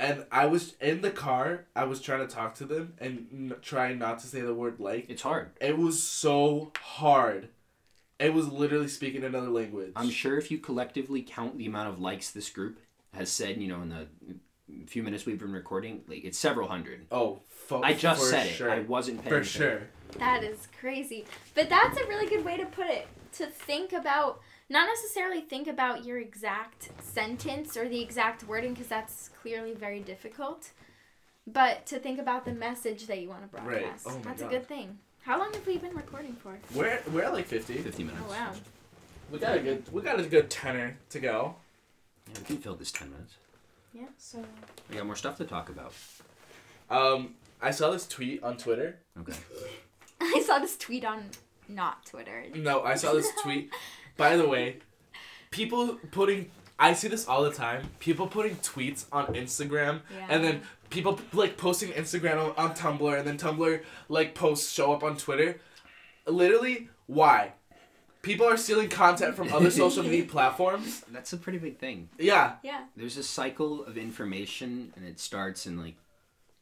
[0.00, 1.66] And I was in the car.
[1.76, 4.80] I was trying to talk to them and n- trying not to say the word
[4.80, 5.04] like.
[5.10, 5.50] It's hard.
[5.60, 7.50] It was so hard.
[8.18, 9.92] It was literally speaking another language.
[9.94, 12.80] I'm sure if you collectively count the amount of likes this group
[13.14, 14.06] has said, you know, in the
[14.86, 17.04] few minutes we've been recording, like it's several hundred.
[17.12, 18.68] Oh, fo- I just for said sure.
[18.68, 18.72] it.
[18.72, 19.60] I wasn't paying for attention.
[19.60, 19.80] sure.
[20.18, 21.26] That is crazy.
[21.54, 23.06] But that's a really good way to put it.
[23.34, 24.40] To think about,
[24.70, 30.00] not necessarily think about your exact sentence or the exact wording, because that's clearly very
[30.00, 30.70] difficult,
[31.46, 33.66] but to think about the message that you want to Right.
[33.80, 34.06] broadcast.
[34.08, 34.52] Oh my that's God.
[34.52, 34.98] a good thing.
[35.22, 36.58] How long have we been recording for?
[36.74, 37.76] We're we're at like fifty.
[37.78, 38.22] 50 minutes.
[38.26, 38.52] Oh, wow.
[39.30, 41.56] We got a good we got a good tenor to go.
[42.28, 43.34] Yeah, we can fill this 10 minutes.
[43.92, 44.44] Yeah, so.
[44.88, 45.92] We got more stuff to talk about.
[46.88, 48.98] Um, I saw this tweet on Twitter.
[49.18, 49.36] Okay.
[50.20, 51.24] I saw this tweet on
[51.68, 52.44] not Twitter.
[52.54, 53.72] No, I saw this tweet.
[54.16, 54.76] By the way,
[55.50, 57.82] people putting I see this all the time.
[57.98, 60.26] People putting tweets on Instagram Yeah.
[60.30, 64.92] and then people like posting Instagram on, on Tumblr and then Tumblr like posts show
[64.92, 65.60] up on Twitter.
[66.26, 67.52] Literally, why?
[68.22, 71.02] People are stealing content from other social media platforms.
[71.10, 72.08] That's a pretty big thing.
[72.18, 72.56] Yeah.
[72.62, 72.84] Yeah.
[72.96, 75.96] There's a cycle of information, and it starts in like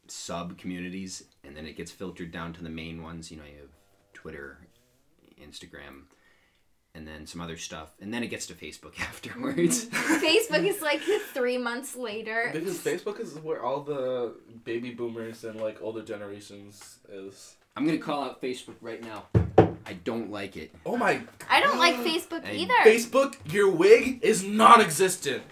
[0.07, 3.30] sub communities, and then it gets filtered down to the main ones.
[3.32, 3.70] You know, you have
[4.14, 4.59] Twitter,
[5.42, 6.03] Instagram,
[6.99, 9.86] and then some other stuff, and then it gets to Facebook afterwards.
[9.86, 11.01] Facebook is like
[11.32, 12.51] three months later.
[12.53, 14.34] Because Facebook is where all the
[14.64, 17.55] baby boomers and like older generations is.
[17.76, 19.24] I'm gonna call out Facebook right now.
[19.86, 20.74] I don't like it.
[20.84, 21.22] Oh my!
[21.49, 22.74] I don't like Facebook Hey, either.
[22.84, 25.42] Facebook, your wig is non-existent.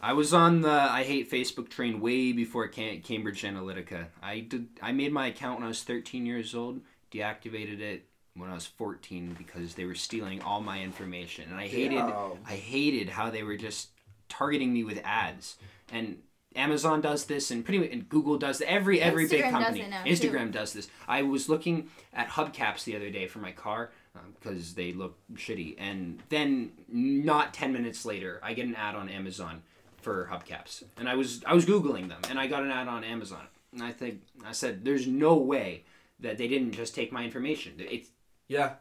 [0.00, 4.06] I was on the I hate Facebook train way before Cam- Cambridge Analytica.
[4.22, 4.68] I did.
[4.80, 6.80] I made my account when I was 13 years old.
[7.12, 8.06] Deactivated it
[8.36, 11.96] when I was 14 because they were stealing all my information, and I hated.
[11.96, 12.32] Damn.
[12.46, 13.90] I hated how they were just
[14.28, 15.56] targeting me with ads.
[15.92, 16.18] And
[16.56, 19.78] Amazon does this, and pretty much and Google does every every big company.
[19.78, 20.10] does it now, too.
[20.10, 20.88] Instagram does this.
[21.06, 25.18] I was looking at hubcaps the other day for my car um, because they look
[25.34, 29.62] shitty, and then not 10 minutes later, I get an ad on Amazon
[30.00, 33.04] for hubcaps, and I was I was googling them, and I got an ad on
[33.04, 35.84] Amazon, and I think I said, "There's no way
[36.20, 38.10] that they didn't just take my information." It's
[38.48, 38.74] Yeah,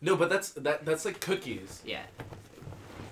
[0.00, 1.82] no, but that's that that's like cookies.
[1.84, 2.02] yeah.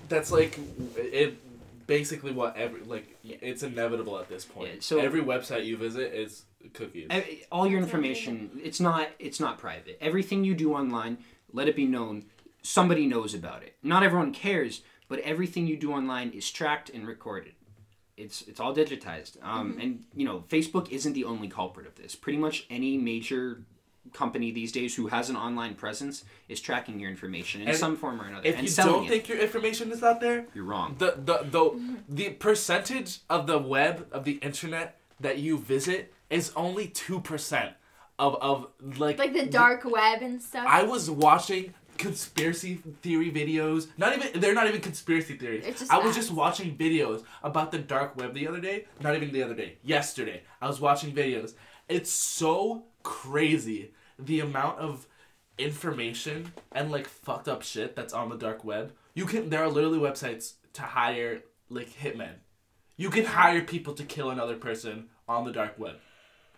[0.09, 0.59] That's like
[0.97, 1.39] it.
[1.87, 4.69] Basically, what every like it's inevitable at this point.
[4.75, 6.45] Yeah, so- every website you visit is
[6.75, 7.09] cookies.
[7.51, 11.17] All your information it's not it's not private everything you do online
[11.53, 12.25] let it be known
[12.63, 17.07] somebody knows about it not everyone cares but everything you do online is tracked and
[17.09, 17.55] recorded
[18.19, 22.15] it's it's all digitized um, and you know facebook isn't the only culprit of this
[22.15, 23.63] pretty much any major
[24.13, 27.97] company these days who has an online presence is tracking your information in And some
[27.97, 30.65] form or another if and you don't it think your information is out there, you're
[30.65, 36.13] wrong the the the the percentage of the web of the internet that you visit
[36.31, 37.75] is only two percent
[38.19, 38.67] of of
[38.99, 40.67] like like the dark web and stuff.
[40.69, 43.89] I was watching conspiracy theory videos.
[43.99, 45.65] Not even they're not even conspiracy theories.
[45.67, 46.17] It's just I was ads.
[46.17, 48.87] just watching videos about the dark web the other day.
[49.01, 49.79] Not even the other day.
[49.83, 51.55] Yesterday, I was watching videos.
[51.89, 53.93] It's so crazy
[54.25, 55.07] the amount of
[55.59, 58.93] information and like fucked up shit that's on the dark web.
[59.15, 62.35] You can there are literally websites to hire like hitmen.
[62.97, 65.97] You can hire people to kill another person on the dark web.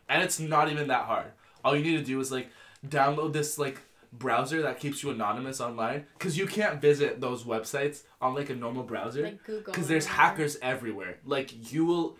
[0.08, 1.32] And it's not even that hard.
[1.64, 2.50] All you need to do is like
[2.86, 3.80] download this like
[4.12, 8.54] browser that keeps you anonymous online cuz you can't visit those websites on like a
[8.54, 9.72] normal browser like Google.
[9.72, 11.18] cuz there's hackers everywhere.
[11.24, 12.18] Like you will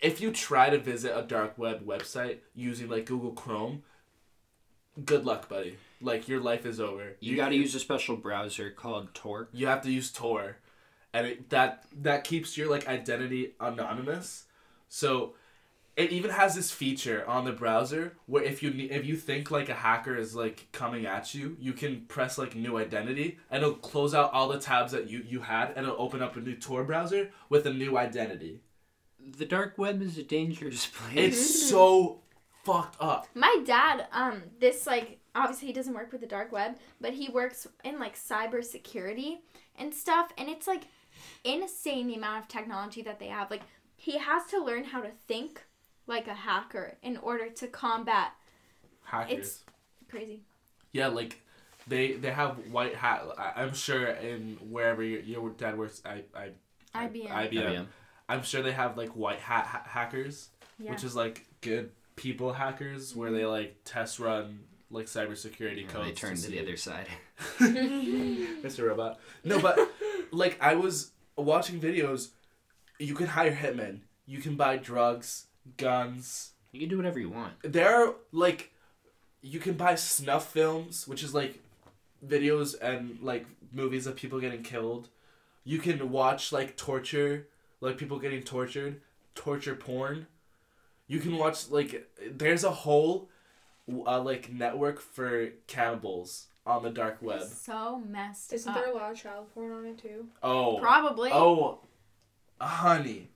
[0.00, 3.82] if you try to visit a dark web website using like Google Chrome,
[5.04, 5.76] good luck, buddy.
[6.00, 7.16] Like your life is over.
[7.20, 10.58] you got to use a special browser called tor you have to use Tor,
[11.12, 14.44] and it, that that keeps your like identity anonymous.
[14.88, 15.34] So
[15.96, 19.68] it even has this feature on the browser where if you if you think like
[19.68, 23.74] a hacker is like coming at you, you can press like new identity, and it'll
[23.74, 26.54] close out all the tabs that you you had, and it'll open up a new
[26.54, 28.60] Tor browser with a new identity.
[29.36, 32.20] the dark web is a dangerous place It's so
[32.72, 33.26] fucked up.
[33.34, 37.28] My dad, um, this like obviously he doesn't work with the dark web, but he
[37.28, 39.38] works in like cybersecurity
[39.76, 40.82] and stuff, and it's like
[41.44, 43.50] insane the amount of technology that they have.
[43.50, 43.62] Like
[43.96, 45.62] he has to learn how to think
[46.06, 48.32] like a hacker in order to combat
[49.02, 49.32] Hackers.
[49.32, 49.64] It's-
[50.10, 50.42] crazy.
[50.92, 51.40] Yeah, like
[51.86, 53.22] they they have white hat.
[53.36, 56.50] I, I'm sure in wherever your, your dad works, I I
[56.94, 57.28] IBM.
[57.28, 57.52] IBM.
[57.52, 57.86] IBM.
[58.28, 60.48] I'm sure they have like white hat ha- hackers,
[60.78, 60.90] Yeah.
[60.92, 63.50] which is like good people hackers, where they mm-hmm.
[63.50, 64.60] like test run
[64.90, 66.06] like cybersecurity Yeah, codes.
[66.06, 67.06] they turn to see- the other side
[67.58, 68.88] Mr.
[68.88, 69.20] Robot.
[69.44, 69.78] No, but
[70.30, 72.28] like I was watching videos.
[72.98, 74.00] You can hire hitmen.
[74.26, 75.46] You can buy drugs,
[75.76, 76.52] guns.
[76.72, 78.72] you can do whatever you want There are like,
[79.40, 81.60] you can buy snuff films, which is like
[82.26, 85.08] videos and like movies of people getting killed.
[85.64, 87.46] You can watch like torture,
[87.80, 89.00] like people getting tortured,
[89.34, 90.26] torture porn.
[91.08, 93.28] You can watch like there's a whole
[93.88, 97.42] uh, like network for cannibals on the dark web.
[97.42, 98.56] So messed up.
[98.56, 98.76] Isn't up.
[98.76, 100.26] there a lot of child porn on it too?
[100.42, 100.78] Oh.
[100.78, 101.30] Probably.
[101.32, 101.80] Oh,
[102.60, 103.30] honey.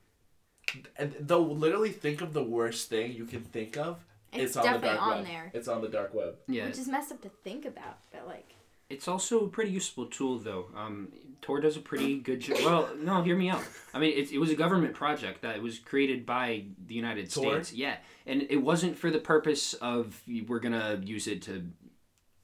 [0.97, 4.05] And though literally think of the worst thing you can think of.
[4.33, 5.27] it's, on the definitely dark on web.
[5.27, 5.51] there.
[5.55, 6.37] It's on the dark web.
[6.47, 8.55] yeah Which is messed up to think about, but like
[8.91, 10.67] It's also a pretty useful tool, though.
[10.77, 11.09] Um,
[11.43, 12.59] Tor does a pretty good job.
[12.65, 13.63] Well, no, hear me out.
[13.93, 17.55] I mean, it, it was a government project that was created by the United Tor?
[17.55, 17.73] States.
[17.73, 21.69] Yeah, and it wasn't for the purpose of we're gonna use it to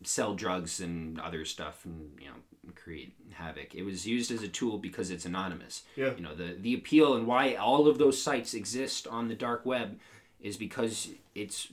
[0.05, 3.75] sell drugs and other stuff and you know create havoc.
[3.75, 5.85] It was used as a tool because it's anonymous.
[5.97, 6.15] Yeah.
[6.17, 9.65] You know the the appeal and why all of those sites exist on the dark
[9.65, 9.99] web
[10.41, 11.69] is because it's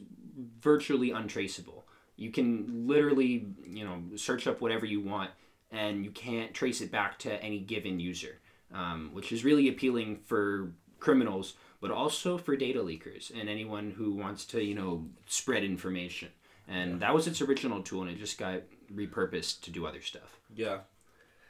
[0.61, 1.86] virtually untraceable.
[2.17, 5.32] You can literally, you know, search up whatever you want,
[5.72, 8.39] and you can't trace it back to any given user,
[8.74, 14.13] um, which is really appealing for criminals, but also for data leakers and anyone who
[14.13, 16.30] wants to, you know, spread information.
[16.68, 18.61] And that was its original tool, and it just got
[18.93, 20.39] repurposed to do other stuff.
[20.55, 20.80] Yeah,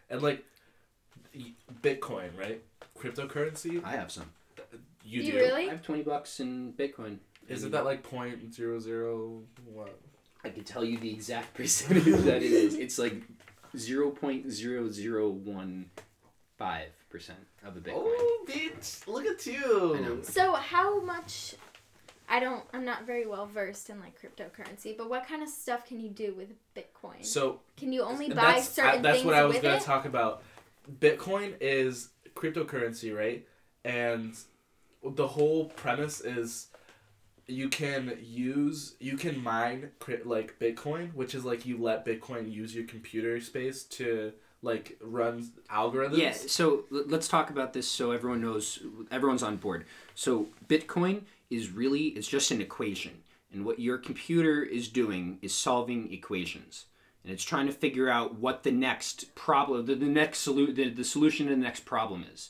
[0.09, 0.43] and like
[1.82, 2.61] Bitcoin, right?
[2.99, 3.84] Cryptocurrency.
[3.84, 4.32] I have some.
[5.05, 5.38] You you do.
[5.38, 5.68] really?
[5.68, 7.20] I have twenty bucks in Bitcoin.
[7.47, 9.97] Isn't that like point zero zero what?
[10.43, 12.76] I can tell you the exact percentage that it is.
[12.76, 13.24] It's like
[13.80, 15.89] zero point zero zero one
[16.57, 17.93] five percent of a Bitcoin.
[17.95, 19.07] Oh, bitch!
[19.07, 19.95] Look at you.
[19.95, 20.21] I know.
[20.21, 21.55] So how much?
[22.28, 22.63] I don't.
[22.73, 26.09] I'm not very well versed in like cryptocurrency, but what kind of stuff can you
[26.09, 27.23] do with Bitcoin?
[27.23, 29.63] So can you only And buy that's, certain I- that's things what I was with
[29.63, 29.82] gonna it?
[29.84, 30.41] talk about.
[30.99, 33.45] Bitcoin is cryptocurrency, right?
[33.84, 34.36] And
[35.03, 36.67] the whole premise is
[37.48, 39.91] you can use you can mine
[40.24, 44.34] like Bitcoin, which is like you let Bitcoin use your computer space to
[44.66, 46.18] like run algorithms.
[46.18, 48.80] Yeah, so let's talk about this so everyone knows,
[49.12, 49.86] everyone's on board.
[50.16, 53.24] So Bitcoin is really, it's just an equation.
[53.54, 56.86] And what your computer is doing is solving equations.
[57.24, 60.89] And it's trying to figure out what the next problem, the, the next solu- the,
[60.89, 62.50] the solution to the next problem is.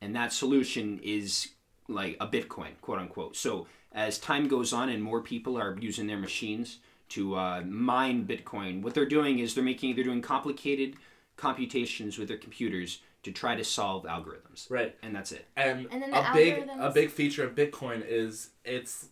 [0.00, 1.50] And that solution is
[1.88, 3.36] like a Bitcoin, quote unquote.
[3.36, 6.78] So as time goes on and more people are using their machines
[7.10, 10.96] to uh, mine Bitcoin, what they're doing is they're making, they're doing complicated
[11.36, 14.70] computations with their computers to try to solve algorithms.
[14.70, 14.96] Right.
[15.02, 15.46] And that's it.
[15.56, 19.08] And, And then the a big a big feature of Bitcoin is it's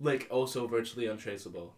[0.00, 1.74] like also virtually untraceable.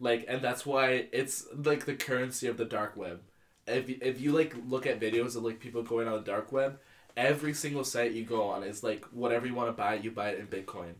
[0.00, 3.20] Like and that's why it's like the currency of the dark web.
[3.66, 6.78] If if you like look at videos of like people going on the dark web,
[7.16, 10.30] every single site you go on is like whatever you want to buy, you buy
[10.30, 10.94] it in Bitcoin.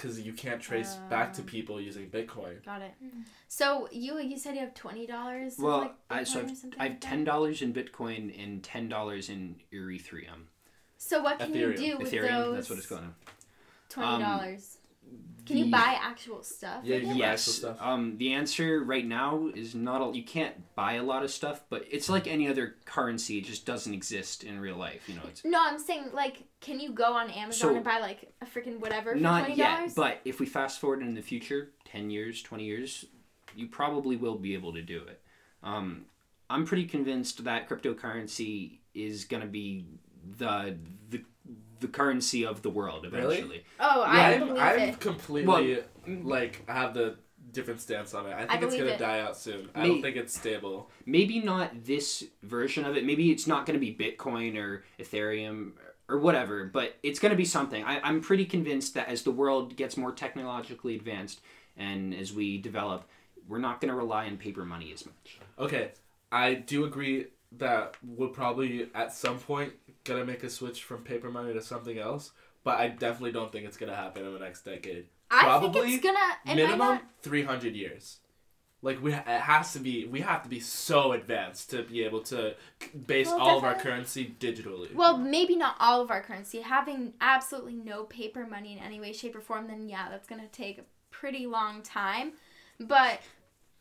[0.00, 1.46] Cuz you can't trace back to Um.
[1.46, 2.64] people using Bitcoin.
[2.64, 2.94] Got it.
[3.48, 5.56] So you you said you have twenty dollars.
[5.58, 9.56] Well, like I, so I've, I have ten dollars in Bitcoin and ten dollars in
[9.72, 10.46] Ethereum.
[10.96, 11.70] So what can Ethereum.
[11.72, 12.54] you do with Ethereum, those?
[12.56, 13.02] that's what it's called.
[13.02, 13.14] now.
[13.90, 14.78] Twenty dollars.
[15.46, 16.84] Can the- you buy actual stuff?
[16.84, 17.04] Yeah, you it?
[17.06, 17.40] can buy Yes.
[17.48, 17.82] actual stuff.
[17.84, 20.00] Um, the answer right now is not.
[20.00, 23.38] A, you can't buy a lot of stuff, but it's like any other currency.
[23.38, 25.08] It just doesn't exist in real life.
[25.08, 27.98] You know, it's No, I'm saying like, can you go on Amazon So- and buy
[27.98, 29.92] like a freaking whatever for not twenty yet.
[29.96, 33.06] But if we fast forward in the future, ten years, twenty years,
[33.56, 35.20] you probably will be able to do it.
[35.64, 36.04] Um,
[36.48, 39.84] I'm pretty convinced that cryptocurrency is gonna be
[40.38, 40.76] the
[41.08, 41.24] the
[41.80, 43.36] the currency of the world Really?
[43.36, 43.64] eventually.
[43.80, 45.00] oh, I I'm, believe I'm it.
[45.00, 47.16] completely like have the
[47.52, 48.32] different stance on it.
[48.34, 48.98] I think it's believe gonna it.
[48.98, 49.68] die out soon.
[49.74, 50.88] I don't think it's stable.
[51.06, 53.04] maybe not this version of it.
[53.04, 55.72] Maybe it's not going to be Bitcoin or Ethereum
[56.08, 57.82] or whatever, but it's going to be something.
[57.84, 61.40] I, I'm pretty convinced that as the world gets more technologically advanced
[61.76, 63.04] and as we develop,
[63.48, 65.38] we're not going to rely on paper money as much.
[65.58, 65.90] Okay,
[66.30, 67.26] I do agree
[67.58, 69.72] that we're probably at some point
[70.04, 72.32] gonna make a switch from paper money to something else,
[72.64, 75.06] but I definitely don't think it's gonna happen in the next decade.
[75.30, 76.56] I probably think it's gonna.
[76.56, 77.04] Minimum not.
[77.22, 78.18] three hundred years.
[78.82, 80.06] Like we, it has to be.
[80.06, 82.54] We have to be so advanced to be able to
[83.06, 84.94] base Well, all of our currency digitally.
[84.94, 86.62] Well, maybe not all of our currency.
[86.62, 90.48] Having absolutely no paper money in any way, shape, or form, then yeah, that's gonna
[90.50, 92.32] take a pretty long time.
[92.78, 93.20] But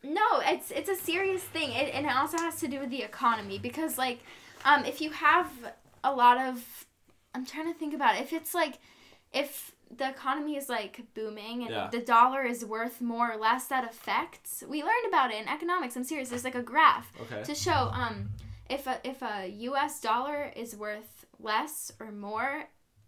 [0.04, 3.04] no, it's it's a serious thing, it, and it also has to do with the
[3.04, 4.20] economy because like,
[4.66, 5.50] um, if you have
[6.04, 6.86] a lot of,
[7.34, 8.22] I'm trying to think about it.
[8.22, 8.80] If it's like,
[9.34, 11.90] if the economy is like booming and Yeah.
[11.92, 14.64] the dollar is worth more or less, that affects.
[14.68, 15.96] We learned about it in economics.
[15.96, 16.30] I'm serious.
[16.30, 17.44] There's like a graph okay.
[17.44, 18.30] to show um
[18.70, 22.66] if a if a US dollar is worth less or more,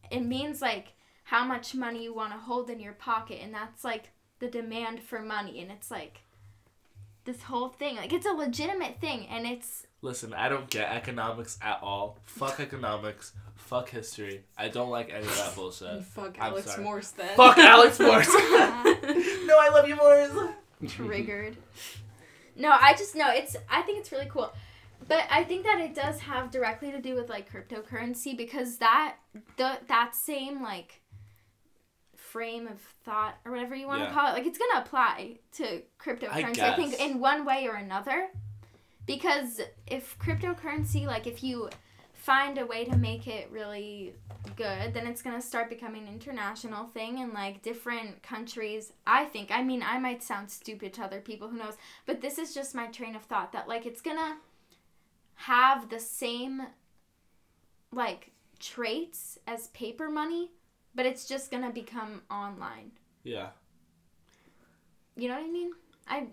[0.10, 0.94] it means like
[1.26, 5.02] how much money you want to hold in your pocket and that's like the demand
[5.02, 6.22] for money and it's like
[7.26, 11.60] this whole thing like it's a legitimate thing and it's Listen, I don't get economics
[11.62, 12.18] at all.
[12.26, 13.34] Fuck economics.
[13.56, 14.44] Fuck history.
[14.58, 16.04] I don't like any of that bullshit.
[16.06, 16.84] Fuck I'm Alex sorry.
[16.84, 17.36] Morse then.
[17.38, 18.28] Fuck Alex Morse.
[18.28, 18.34] no,
[19.60, 20.32] I love you, Morse.
[20.88, 21.56] triggered.
[22.56, 24.52] no, I just know it's I think it's really cool.
[25.08, 29.18] But I think that it does have directly to do with like cryptocurrency because that
[29.58, 31.02] the that same like
[32.16, 34.14] frame of thought or whatever you want to Yeah.
[34.14, 36.60] call it, like it's gonna apply to cryptocurrency.
[36.60, 38.30] I, think in one way or another.
[39.06, 41.70] Because if cryptocurrency, like if you
[42.14, 44.14] find a way to make it really
[44.56, 48.94] good, then it's gonna start becoming an international thing and like different countries.
[49.08, 49.50] I think.
[49.52, 51.78] I mean, I might sound stupid to other people, who knows?
[52.06, 54.38] But this is just my train of thought that like it's gonna
[55.36, 56.62] have the same
[57.92, 60.52] like traits as paper money,
[60.94, 62.92] but it's just gonna become online.
[63.24, 63.50] Yeah.
[65.16, 65.72] You know what I mean?
[66.08, 66.28] I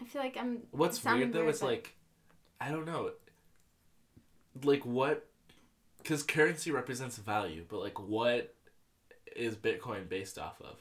[0.00, 1.94] I feel like I'm What's weird though weird, is but- like,
[2.60, 3.10] I don't know.
[4.64, 5.26] Like what?
[5.98, 8.54] Because currency represents value, but like what
[9.36, 10.76] is Bitcoin based off of?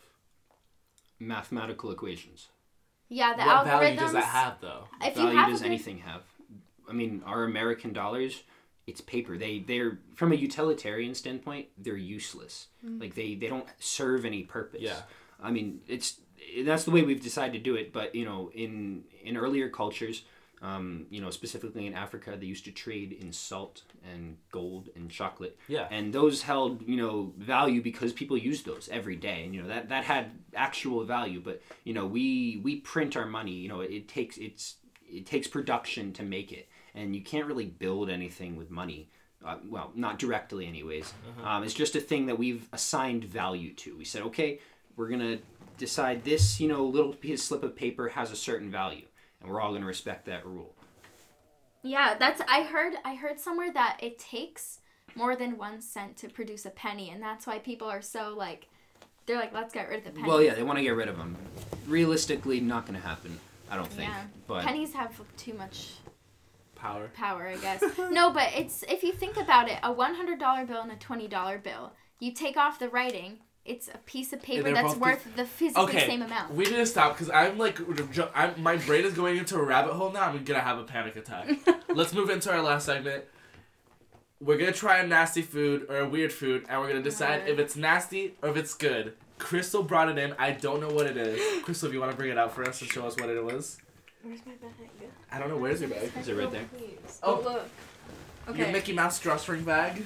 [1.20, 2.48] Mathematical equations.
[3.10, 3.66] Yeah, the what algorithms.
[3.66, 4.86] value does that have though?
[5.02, 6.22] If you value have a does good- anything have?
[6.90, 8.42] I mean, our American dollars,
[8.88, 9.38] it's paper.
[9.38, 12.68] They they're from a utilitarian standpoint, they're useless.
[12.86, 13.00] Mm.
[13.02, 14.82] Like they they don't serve any purpose.
[14.82, 15.02] Yeah.
[15.42, 16.20] I mean, it's
[16.64, 17.94] that's the way we've decided to do it.
[17.94, 20.24] But you know, in in earlier cultures,
[20.62, 25.10] um, you know, specifically in Africa, they used to trade in salt and gold and
[25.10, 25.58] chocolate.
[25.68, 25.88] Yeah.
[25.90, 29.44] and those held you know value because people used those every day.
[29.46, 33.26] And you know that that had actual value but you know we we print our
[33.26, 34.76] money you know it, takes it's
[35.08, 36.68] it takes production to make it.
[36.96, 39.10] And you can't really build anything with money
[39.46, 41.14] uh, well not directly anyways.
[41.44, 43.96] Um, it's just a thing that we've assigned value to.
[43.98, 44.60] We said okay
[44.98, 45.38] we're gonna
[45.80, 49.06] decide this you know little piece slip of paper has a certain value
[49.42, 50.76] and we're all gonna respect that rule
[51.82, 54.80] Yeah, that's I heard I heard somewhere that it takes
[55.16, 58.68] more than one cent to produce a penny, and that's why people are so like,
[59.26, 60.28] they're like, let's get rid of the penny.
[60.28, 61.36] well yeah they want to get rid of them
[61.88, 63.40] realistically not gonna happen
[63.72, 64.24] i don't think Yeah.
[64.48, 65.78] but pennies have too much
[66.76, 67.10] Power.
[67.14, 67.84] power, I guess.
[68.12, 70.96] no, but it's if you think about it, a one hundred dollar bill and a
[70.96, 71.92] twenty dollar bill.
[72.22, 75.84] You take off the writing, it's a piece of paper that's both worth the physically
[75.84, 76.54] Okay, same amount.
[76.54, 77.78] we need to stop because I'm like,
[78.36, 80.24] I'm, my brain is going into a rabbit hole now.
[80.24, 81.50] I'm gonna have a panic attack.
[81.90, 83.26] Let's move into our last segment.
[84.42, 87.50] We're gonna try a nasty food or a weird food, and we're gonna decide God.
[87.50, 89.14] if it's nasty or if it's good.
[89.38, 90.34] Crystal brought it in.
[90.40, 91.62] I don't know what it is.
[91.64, 93.44] Crystal, if you want to bring it out for us and show us what it
[93.44, 93.78] was.
[94.24, 94.72] Where's my bag?
[95.32, 95.58] I don't know.
[95.58, 96.12] Where's your bag?
[96.20, 96.66] is it right there
[97.24, 97.36] Oh.
[97.36, 97.46] Oh, look.
[98.58, 98.72] Your Okay.
[98.74, 100.04] Mickey Mouse drawstring bag.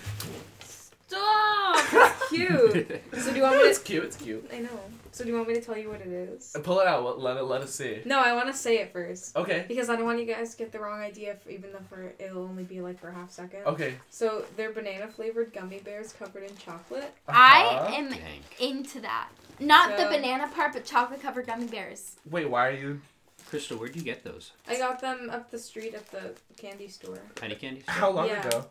[1.17, 1.85] Stop!
[1.93, 3.01] It's cute.
[3.21, 3.69] so do you want me to?
[3.69, 4.03] It's cute.
[4.03, 4.49] It's cute.
[4.53, 4.79] I know.
[5.11, 6.53] So do you want me to tell you what it is?
[6.55, 7.19] Uh, Pull it out.
[7.19, 7.43] Let it.
[7.43, 8.01] Let us see.
[8.05, 9.65] No, I want to say it first Okay.
[9.67, 11.33] because I don't want you guys to get the wrong idea.
[11.33, 13.61] If, even though for it'll only be like for a half second.
[13.67, 13.93] Okay.
[14.09, 17.13] So they're banana flavored gummy bears covered in chocolate.
[17.27, 17.37] Uh-huh.
[17.37, 18.19] I am Dang.
[18.59, 19.29] into that.
[19.59, 22.15] Not the banana part, but chocolate covered gummy bears.
[22.29, 22.49] Wait.
[22.49, 23.01] Why are you?
[23.49, 24.51] Crystal, where'd you get those?
[24.67, 27.83] I got them up the street at the candy store Penny candies?
[27.87, 28.47] How long Yeah.
[28.47, 28.65] ago?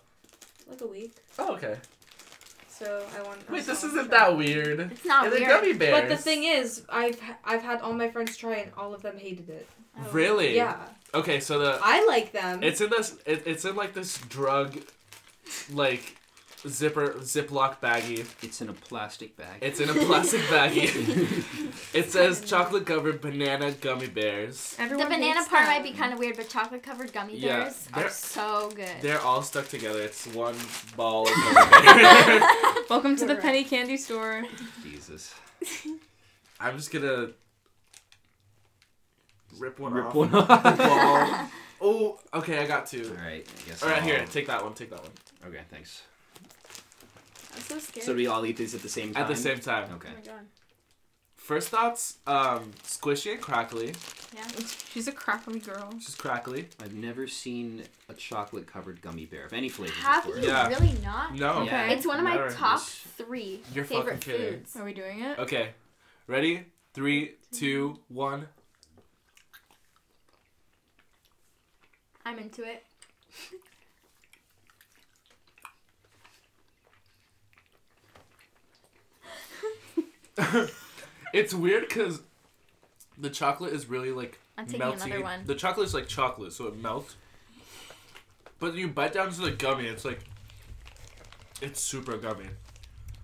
[0.69, 1.15] like a week.
[1.39, 1.77] Oh, okay.
[2.83, 3.49] So I want.
[3.51, 4.81] Wait, this isn't that weird.
[4.81, 5.49] It's not They're weird.
[5.49, 6.01] gummy bears.
[6.01, 9.03] But the thing is, I've I've had all my friends try it and all of
[9.03, 9.69] them hated it.
[9.97, 10.11] Oh.
[10.11, 10.57] Really?
[10.57, 10.77] Yeah,
[11.15, 12.63] Okay, so the I like them.
[12.63, 14.79] it's in this it, it's in like this drug
[15.73, 16.17] like
[16.69, 18.27] zipper ziploc baggie.
[18.43, 19.59] It's in a plastic bag.
[19.61, 21.45] It's in a plastic baggie.
[21.95, 24.77] it says chocolate covered banana gummy bears.
[24.79, 25.67] Everyone The banana part them.
[25.69, 28.89] might be kind of weird, but chocolate covered gummy Yeah, bears they're- so good.
[29.01, 30.01] They're all stuck together.
[30.03, 30.57] It's one
[30.97, 32.41] ball of gummy bear.
[32.91, 33.43] Welcome to the Right.
[33.43, 34.45] penny candy store.
[34.83, 35.35] Jesus.
[36.61, 37.31] I'm just gonna
[39.59, 40.15] rip one Rip off.
[40.15, 41.53] one off.
[41.85, 43.11] Oh, okay, I got two.
[43.19, 43.83] Alright, I guess.
[43.83, 44.75] All right, I'll- here, take that one.
[44.75, 45.11] Take that one.
[45.47, 46.03] Okay, thanks.
[47.55, 48.07] I'm so scared.
[48.07, 49.23] So we all eat these at the same time?
[49.23, 49.91] At the same time.
[49.95, 50.09] Okay.
[50.11, 50.47] Oh my god.
[51.37, 53.95] First thoughts, um, squishy and crackly.
[54.33, 54.47] Yeah.
[54.93, 55.93] She's a crackly girl.
[55.99, 56.69] Just crackly.
[56.81, 60.41] I've never seen a chocolate covered gummy bear of any flavor Have before.
[60.41, 60.69] you Yeah.
[60.69, 61.35] really not?
[61.35, 61.65] No.
[61.65, 61.91] Yeah.
[61.91, 62.51] It's one of my Never.
[62.51, 64.59] top three You're favorite fucking kidding.
[64.61, 64.77] foods.
[64.77, 65.39] Are we doing it?
[65.41, 65.71] Okay.
[66.29, 66.67] Ready?
[66.95, 68.47] Three, two, one.
[72.25, 72.85] I'm into it.
[81.33, 82.21] It's weird because
[83.17, 85.07] the chocolate is really like I'm taking melty.
[85.07, 85.41] another one.
[85.47, 87.17] The chocolate is like chocolate, so it melts.
[88.59, 90.21] But you bite down to the gummy, it's like
[91.63, 92.47] it's super gummy.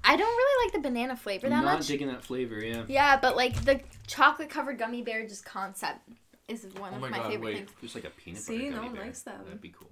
[0.05, 1.87] I don't really like the banana flavor I'm that not much.
[1.87, 2.85] digging that flavor, yeah.
[2.89, 6.01] Yeah, but like the chocolate covered gummy bear just concept
[6.49, 7.57] is one Oh of my my, God, favorite wait.
[7.59, 7.71] things.
[7.83, 9.05] Just like a peanut See, butter no gummy one bear.
[9.05, 9.41] likes them.
[9.45, 9.91] That'd be cool.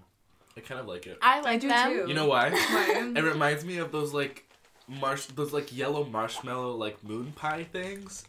[0.57, 1.19] I kind of like it.
[1.21, 1.93] I like do them.
[1.93, 2.05] too.
[2.09, 2.49] You know why?
[2.51, 3.13] Why?
[3.15, 4.46] it reminds me of those like
[4.89, 8.25] marsh, those like yellow marshmallow like moon pie things.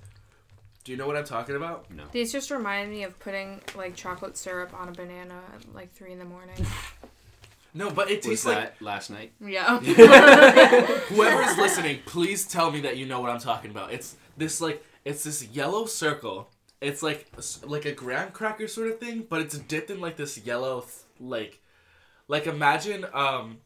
[0.83, 1.91] Do you know what I'm talking about?
[1.91, 2.03] No.
[2.11, 6.13] These just remind me of putting like chocolate syrup on a banana at like three
[6.13, 6.65] in the morning.
[7.73, 9.33] No, but it Was tastes that like last night?
[9.39, 9.79] Yeah.
[9.79, 13.91] whoever is listening, please tell me that you know what I'm talking about.
[13.91, 16.49] It's this like it's this yellow circle.
[16.81, 17.27] It's like
[17.63, 20.93] like a graham cracker sort of thing, but it's dipped in like this yellow th-
[21.19, 21.59] like
[22.27, 23.57] like imagine um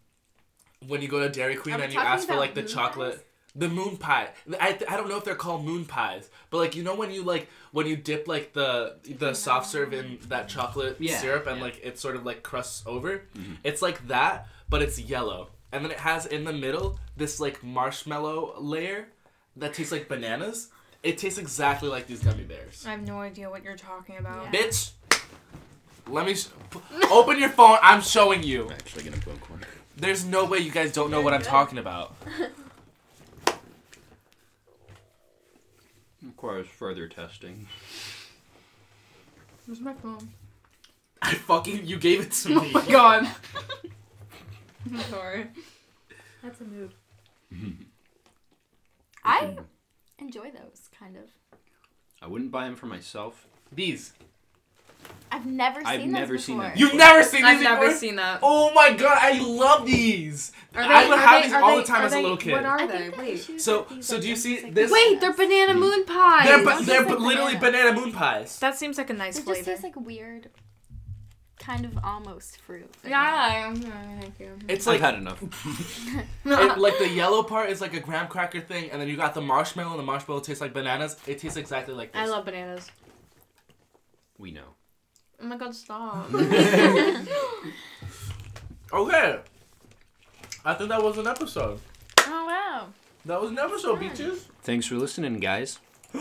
[0.87, 3.23] when you go to Dairy Queen and you ask for like the chocolate pies?
[3.53, 4.29] the moon pie.
[4.61, 7.23] I, I don't know if they're called moon pies, but like you know when you
[7.23, 11.57] like when you dip like the the soft serve in that chocolate Yeah, syrup and
[11.57, 11.63] yeah.
[11.63, 13.23] like it sort of like crusts over.
[13.37, 13.57] Mhm.
[13.63, 15.49] It's like that, but it's yellow.
[15.73, 19.07] And then it has in the middle this like marshmallow layer
[19.57, 20.69] that tastes like bananas.
[21.03, 22.85] It tastes exactly like these gummy bears.
[22.87, 24.45] I have no idea what you're talking about.
[24.53, 24.61] Yeah.
[24.61, 24.91] Bitch,
[26.07, 26.79] let me sh- p-
[27.11, 27.77] open your phone.
[27.81, 28.65] I'm showing you.
[28.65, 29.61] I'm actually gonna poke one.
[30.01, 32.15] There's no way you guys don't know what I'm talking about.
[36.23, 37.67] requires further testing.
[39.67, 40.29] Where's my phone?
[41.21, 42.71] I fucking you gave it to Oh me.
[42.71, 43.29] my god.
[44.91, 45.47] I'm sorry.
[46.41, 46.93] That's a mood.
[49.23, 49.55] I
[50.17, 51.25] enjoy those kind of.
[52.23, 53.45] I wouldn't buy them for myself.
[53.71, 54.13] These.
[55.31, 55.89] I've never seen that.
[55.91, 56.69] I've those never seen before.
[56.69, 56.77] them.
[56.77, 57.97] You've never seen these I've never before?
[57.97, 58.39] seen that.
[58.43, 60.51] Oh my god, I love these.
[60.75, 62.51] Are I would are have these are all the time are as a little kid.
[62.53, 63.09] What are I they?
[63.09, 63.61] Wait.
[63.61, 65.79] So- so are do you see like this- Wait, they're banana hmm.
[65.79, 66.47] moon pies.
[66.47, 67.91] They're, Those ba- they're like literally banana.
[67.91, 68.59] banana moon pies.
[68.59, 69.51] that seems like a nice flavor.
[69.51, 70.49] It just tastes like weird,
[71.59, 72.89] kind of almost fruit.
[73.01, 74.57] but yeah, I'm thank you.
[74.67, 75.41] It's I've like had enough.
[76.45, 79.33] it, like the yellow part is like a graham cracker thing, and then you got
[79.33, 81.15] the marshmallow, and the marshmallow tastes like bananas.
[81.27, 82.21] It tastes exactly like this.
[82.21, 82.89] I love bananas.
[84.37, 84.75] We know.
[85.41, 86.27] Oh my god, stop.
[88.93, 89.39] Okay.
[90.65, 91.79] I think that was an episode.
[92.27, 92.87] Oh wow.
[93.25, 94.47] That was an episode, beaches.
[94.63, 95.79] Thanks for listening, guys.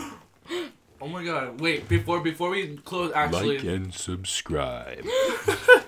[1.03, 1.59] Oh my god!
[1.59, 5.03] Wait, before before we close, actually, Like and subscribe.
[5.03, 5.83] oh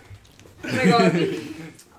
[0.64, 1.30] my god.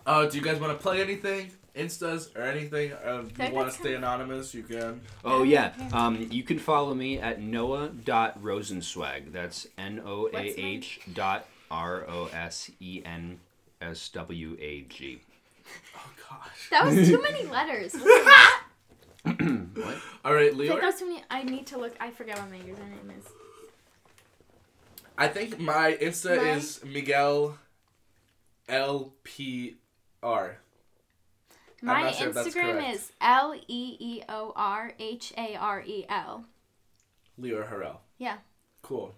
[0.05, 2.93] uh, do you guys want to play anything, instas or anything?
[2.93, 5.01] Uh, if you want to stay anonymous, you can.
[5.25, 5.72] Oh yeah.
[5.93, 9.33] Um, you can follow me at noah.rosenswag.
[9.33, 13.41] That's N O A H dot R O S E N
[13.81, 15.20] S W A G.
[15.97, 16.68] Oh gosh.
[16.70, 17.95] That was too many letters.
[17.95, 18.61] Was it not?
[19.75, 19.97] What?
[20.25, 20.68] All right, Leeor.
[20.68, 21.25] that was too many.
[21.31, 21.95] I need to look.
[21.99, 23.27] I forget what my username is.
[25.16, 27.57] I think my Insta My- is Miguel
[28.68, 29.77] L P
[30.22, 30.49] R.
[30.49, 30.63] I'm
[31.85, 36.47] My sure Instagram is L E E O R H A R E L.
[37.39, 38.01] Leeor Harel.
[38.16, 38.39] Yeah.
[38.80, 39.14] Cool.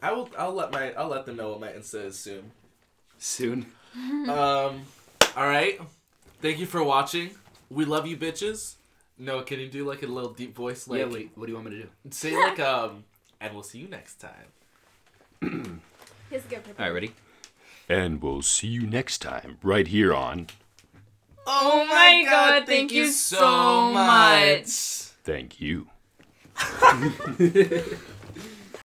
[0.00, 0.30] I will.
[0.38, 0.92] I'll let my.
[0.92, 2.52] I'll let them know what my Insta is soon.
[3.18, 3.66] Soon.
[3.96, 4.82] um.
[5.36, 5.80] All right.
[6.40, 7.30] Thank you for watching.
[7.68, 8.76] We love you, bitches.
[9.18, 10.86] No, can you do like a little deep voice?
[10.86, 11.06] Like, yeah.
[11.06, 11.30] Wait.
[11.34, 11.88] What do you want me to do?
[12.10, 13.04] Say like um.
[13.40, 14.52] And we'll see you next time.
[16.30, 16.78] Here's a good prep.
[16.78, 16.94] All right.
[16.94, 17.12] Ready?
[17.88, 20.48] And we'll see you next time, right here on
[21.50, 24.66] Oh, oh my God, thank you so much.
[25.24, 25.88] Thank You.